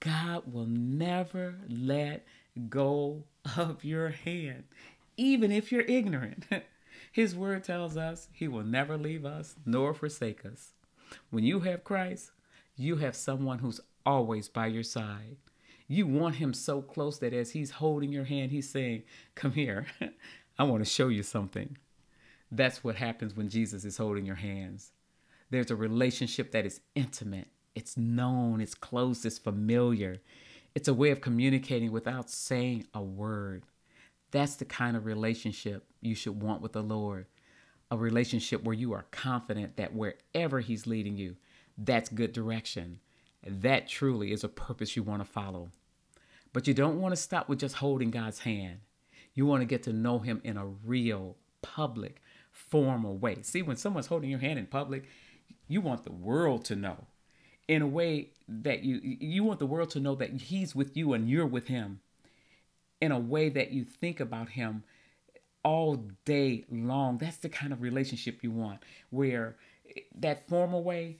God 0.00 0.52
will 0.52 0.66
never 0.66 1.56
let 1.68 2.26
go 2.68 3.24
of 3.56 3.84
your 3.84 4.10
hand, 4.10 4.64
even 5.16 5.52
if 5.52 5.70
you're 5.70 5.82
ignorant. 5.82 6.44
His 7.12 7.34
word 7.34 7.64
tells 7.64 7.96
us 7.96 8.28
he 8.32 8.48
will 8.48 8.64
never 8.64 8.96
leave 8.96 9.24
us 9.24 9.54
nor 9.64 9.94
forsake 9.94 10.44
us. 10.44 10.72
When 11.30 11.44
you 11.44 11.60
have 11.60 11.84
Christ, 11.84 12.30
you 12.76 12.96
have 12.96 13.14
someone 13.14 13.58
who's 13.58 13.80
always 14.06 14.48
by 14.48 14.66
your 14.66 14.82
side. 14.82 15.36
You 15.88 16.06
want 16.06 16.36
him 16.36 16.54
so 16.54 16.80
close 16.80 17.18
that 17.18 17.34
as 17.34 17.50
he's 17.50 17.70
holding 17.70 18.12
your 18.12 18.24
hand, 18.24 18.50
he's 18.50 18.70
saying, 18.70 19.02
Come 19.34 19.52
here, 19.52 19.86
I 20.58 20.64
want 20.64 20.82
to 20.82 20.88
show 20.88 21.08
you 21.08 21.22
something. 21.22 21.76
That's 22.54 22.84
what 22.84 22.96
happens 22.96 23.34
when 23.34 23.48
Jesus 23.48 23.86
is 23.86 23.96
holding 23.96 24.26
your 24.26 24.36
hands. 24.36 24.92
There's 25.48 25.70
a 25.70 25.76
relationship 25.76 26.52
that 26.52 26.66
is 26.66 26.82
intimate, 26.94 27.48
it's 27.74 27.96
known, 27.96 28.60
it's 28.60 28.74
close, 28.74 29.24
it's 29.24 29.38
familiar. 29.38 30.18
It's 30.74 30.88
a 30.88 30.94
way 30.94 31.10
of 31.10 31.20
communicating 31.20 31.92
without 31.92 32.30
saying 32.30 32.86
a 32.94 33.02
word. 33.02 33.64
That's 34.30 34.56
the 34.56 34.64
kind 34.64 34.96
of 34.96 35.06
relationship 35.06 35.84
you 36.00 36.14
should 36.14 36.42
want 36.42 36.62
with 36.62 36.72
the 36.72 36.82
Lord. 36.82 37.26
A 37.90 37.96
relationship 37.96 38.62
where 38.64 38.74
you 38.74 38.92
are 38.92 39.06
confident 39.10 39.76
that 39.76 39.94
wherever 39.94 40.60
He's 40.60 40.86
leading 40.86 41.16
you, 41.16 41.36
that's 41.76 42.08
good 42.08 42.32
direction. 42.32 43.00
That 43.46 43.88
truly 43.88 44.32
is 44.32 44.44
a 44.44 44.48
purpose 44.48 44.96
you 44.96 45.02
want 45.02 45.22
to 45.22 45.30
follow. 45.30 45.70
But 46.52 46.66
you 46.66 46.74
don't 46.74 47.00
want 47.00 47.12
to 47.12 47.20
stop 47.20 47.48
with 47.48 47.60
just 47.60 47.76
holding 47.76 48.10
God's 48.10 48.40
hand. 48.40 48.80
You 49.34 49.46
want 49.46 49.62
to 49.62 49.66
get 49.66 49.82
to 49.84 49.92
know 49.92 50.18
Him 50.18 50.40
in 50.44 50.56
a 50.56 50.66
real, 50.66 51.36
public, 51.62 52.20
formal 52.72 53.18
way. 53.18 53.42
See, 53.42 53.62
when 53.62 53.78
someone's 53.78 54.08
holding 54.08 54.30
your 54.30 54.40
hand 54.40 54.58
in 54.60 54.66
public, 54.66 55.04
you 55.68 55.82
want 55.82 56.04
the 56.04 56.12
world 56.12 56.64
to 56.66 56.76
know. 56.76 57.06
in 57.68 57.82
a 57.82 57.86
way 57.86 58.30
that 58.48 58.82
you 58.84 59.00
you 59.02 59.44
want 59.44 59.58
the 59.60 59.66
world 59.66 59.90
to 59.90 60.00
know 60.00 60.14
that 60.16 60.32
he's 60.32 60.74
with 60.74 60.96
you 60.96 61.12
and 61.14 61.28
you're 61.30 61.46
with 61.46 61.68
him 61.68 62.00
in 63.00 63.12
a 63.12 63.18
way 63.18 63.48
that 63.50 63.72
you 63.72 63.84
think 63.84 64.20
about 64.20 64.50
him 64.50 64.84
all 65.64 65.96
day 66.24 66.64
long. 66.70 67.18
That's 67.18 67.38
the 67.38 67.48
kind 67.48 67.72
of 67.72 67.82
relationship 67.82 68.42
you 68.42 68.50
want 68.50 68.80
where 69.10 69.56
that 70.16 70.48
formal 70.48 70.82
way 70.84 71.18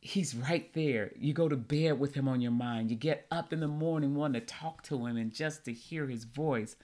he's 0.00 0.34
right 0.34 0.72
there. 0.74 1.12
You 1.18 1.32
go 1.34 1.48
to 1.48 1.56
bed 1.56 1.98
with 2.00 2.14
him 2.14 2.28
on 2.28 2.40
your 2.40 2.52
mind. 2.52 2.90
You 2.90 2.96
get 2.96 3.26
up 3.30 3.52
in 3.52 3.60
the 3.60 3.68
morning 3.68 4.14
wanting 4.14 4.40
to 4.42 4.46
talk 4.46 4.82
to 4.84 5.06
him 5.06 5.16
and 5.16 5.32
just 5.32 5.64
to 5.66 5.72
hear 5.72 6.06
his 6.08 6.24
voice. 6.24 6.76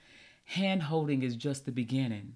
Hand 0.45 0.83
holding 0.83 1.23
is 1.23 1.35
just 1.37 1.65
the 1.65 1.71
beginning. 1.73 2.35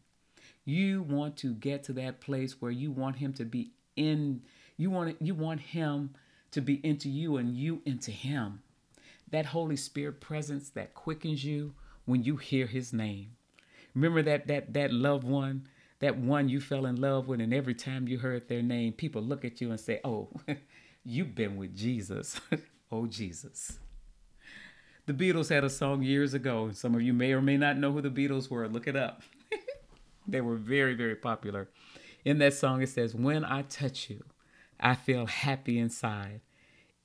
You 0.65 1.01
want 1.03 1.37
to 1.37 1.53
get 1.53 1.83
to 1.85 1.93
that 1.93 2.21
place 2.21 2.61
where 2.61 2.71
you 2.71 2.91
want 2.91 3.17
him 3.17 3.33
to 3.33 3.45
be 3.45 3.71
in 3.95 4.41
you 4.77 4.89
want 4.89 5.21
you 5.21 5.35
want 5.35 5.59
him 5.59 6.15
to 6.51 6.61
be 6.61 6.75
into 6.85 7.09
you 7.09 7.37
and 7.37 7.55
you 7.55 7.81
into 7.85 8.11
him. 8.11 8.61
That 9.29 9.47
Holy 9.47 9.75
Spirit 9.75 10.21
presence 10.21 10.69
that 10.71 10.93
quickens 10.93 11.43
you 11.43 11.73
when 12.05 12.23
you 12.23 12.37
hear 12.37 12.67
his 12.67 12.93
name. 12.93 13.31
Remember 13.93 14.21
that 14.23 14.47
that 14.47 14.73
that 14.73 14.91
loved 14.91 15.25
one, 15.25 15.67
that 15.99 16.17
one 16.17 16.49
you 16.49 16.59
fell 16.61 16.85
in 16.85 16.95
love 16.95 17.27
with 17.27 17.41
and 17.41 17.53
every 17.53 17.75
time 17.75 18.07
you 18.07 18.19
heard 18.19 18.47
their 18.47 18.61
name, 18.61 18.93
people 18.93 19.21
look 19.21 19.43
at 19.43 19.61
you 19.61 19.69
and 19.69 19.79
say, 19.79 19.99
"Oh, 20.03 20.29
you've 21.03 21.35
been 21.35 21.57
with 21.57 21.75
Jesus." 21.75 22.39
oh, 22.91 23.05
Jesus. 23.07 23.79
The 25.05 25.13
Beatles 25.13 25.49
had 25.49 25.65
a 25.65 25.69
song 25.69 26.01
years 26.01 26.33
ago. 26.33 26.71
Some 26.71 26.95
of 26.95 27.01
you 27.01 27.11
may 27.11 27.33
or 27.33 27.41
may 27.41 27.57
not 27.57 27.77
know 27.77 27.91
who 27.91 28.01
the 28.01 28.09
Beatles 28.09 28.49
were. 28.49 28.69
Look 28.69 28.87
it 28.87 28.95
up. 28.95 29.21
They 30.27 30.41
were 30.41 30.55
very, 30.55 30.93
very 30.93 31.15
popular. 31.15 31.69
In 32.25 32.37
that 32.39 32.53
song, 32.53 32.81
it 32.81 32.89
says, 32.89 33.13
When 33.13 33.43
I 33.43 33.63
touch 33.63 34.09
you, 34.09 34.23
I 34.79 34.95
feel 34.95 35.25
happy 35.25 35.77
inside. 35.77 36.41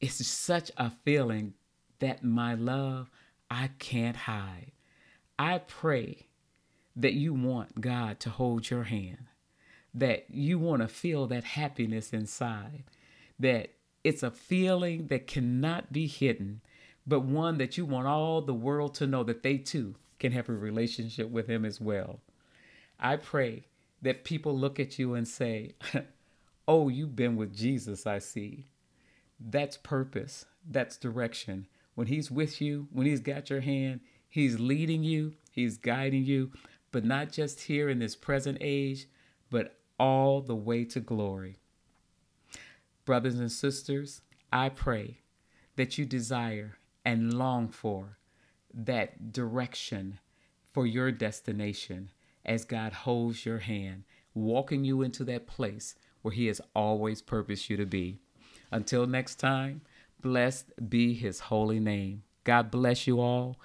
It's 0.00 0.24
such 0.26 0.70
a 0.76 0.90
feeling 0.90 1.54
that 1.98 2.22
my 2.22 2.54
love 2.54 3.11
I 3.50 3.70
can't 3.78 4.16
hide. 4.16 4.72
I 5.38 5.59
pray 5.59 6.26
that 6.94 7.14
you 7.14 7.33
want 7.33 7.81
God 7.81 8.20
to 8.20 8.31
hold 8.31 8.70
your 8.70 8.85
hand, 8.85 9.26
that 9.94 10.26
you 10.28 10.59
want 10.59 10.83
to 10.83 10.88
feel 10.88 11.26
that 11.28 11.44
happiness 11.44 12.12
inside, 12.12 12.85
that 13.38 13.70
it's 14.04 14.22
a 14.22 14.31
feeling 14.31 15.07
that 15.09 15.26
cannot 15.26 15.92
be 15.92 16.07
hidden, 16.07 16.61
but 17.07 17.20
one 17.20 17.59
that 17.59 17.78
you 17.78 17.87
want 17.87 18.07
all 18.07 18.42
the 18.42 18.54
world 18.54 18.94
to 18.94 19.07
know 19.07 19.22
that 19.24 19.42
they 19.42 19.59
too 19.59 19.94
can 20.18 20.33
have 20.33 20.48
a 20.48 20.52
relationship 20.52 21.31
with 21.31 21.46
Him 21.46 21.64
as 21.64 21.81
well. 21.81 22.20
I 23.00 23.16
pray 23.16 23.64
that 24.02 24.24
people 24.24 24.56
look 24.56 24.80
at 24.80 24.98
you 24.98 25.14
and 25.14 25.26
say, 25.26 25.74
Oh, 26.68 26.88
you've 26.88 27.16
been 27.16 27.37
with 27.37 27.56
Jesus, 27.56 28.06
I 28.06 28.18
see. 28.18 28.66
That's 29.40 29.76
purpose, 29.76 30.44
that's 30.68 30.96
direction. 30.96 31.66
When 31.94 32.08
He's 32.08 32.30
with 32.30 32.61
you, 32.61 32.88
when 32.92 33.06
He's 33.06 33.20
got 33.20 33.50
your 33.50 33.61
hand, 33.61 34.00
He's 34.28 34.58
leading 34.58 35.02
you, 35.02 35.34
He's 35.50 35.78
guiding 35.78 36.24
you, 36.24 36.52
but 36.92 37.04
not 37.04 37.32
just 37.32 37.62
here 37.62 37.88
in 37.88 37.98
this 37.98 38.16
present 38.16 38.58
age, 38.61 39.08
but 39.50 39.76
all 39.98 40.40
the 40.40 40.56
way 40.56 40.84
to 40.84 41.00
glory. 41.00 41.56
Brothers 43.04 43.38
and 43.38 43.50
sisters, 43.50 44.20
I 44.52 44.68
pray 44.68 45.20
that 45.76 45.96
you 45.98 46.04
desire 46.04 46.78
and 47.04 47.32
long 47.32 47.68
for 47.68 48.18
that 48.74 49.32
direction 49.32 50.18
for 50.72 50.87
your 50.87 51.11
destination 51.11 52.11
as 52.48 52.64
God 52.64 52.92
holds 52.92 53.46
your 53.46 53.58
hand, 53.58 54.04
walking 54.34 54.84
you 54.84 55.02
into 55.02 55.22
that 55.24 55.46
place 55.46 55.94
where 56.22 56.32
He 56.32 56.46
has 56.46 56.61
always 56.74 57.22
purposed 57.22 57.70
you 57.70 57.76
to 57.76 57.87
be. 57.87 58.18
Until 58.72 59.06
next 59.06 59.37
time, 59.37 59.82
blessed 60.20 60.88
be 60.88 61.14
His 61.14 61.40
holy 61.40 61.78
name. 61.78 62.22
God 62.44 62.70
bless 62.70 63.06
you 63.06 63.20
all, 63.20 63.56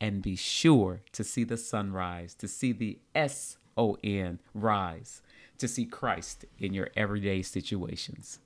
and 0.00 0.22
be 0.22 0.36
sure 0.36 1.02
to 1.12 1.24
see 1.24 1.44
the 1.44 1.56
sunrise, 1.56 2.34
to 2.36 2.48
see 2.48 2.72
the 2.72 2.98
S 3.14 3.58
O 3.76 3.96
N 4.04 4.38
rise, 4.54 5.20
to 5.58 5.66
see 5.66 5.84
Christ 5.84 6.44
in 6.58 6.72
your 6.72 6.90
everyday 6.96 7.42
situations. 7.42 8.38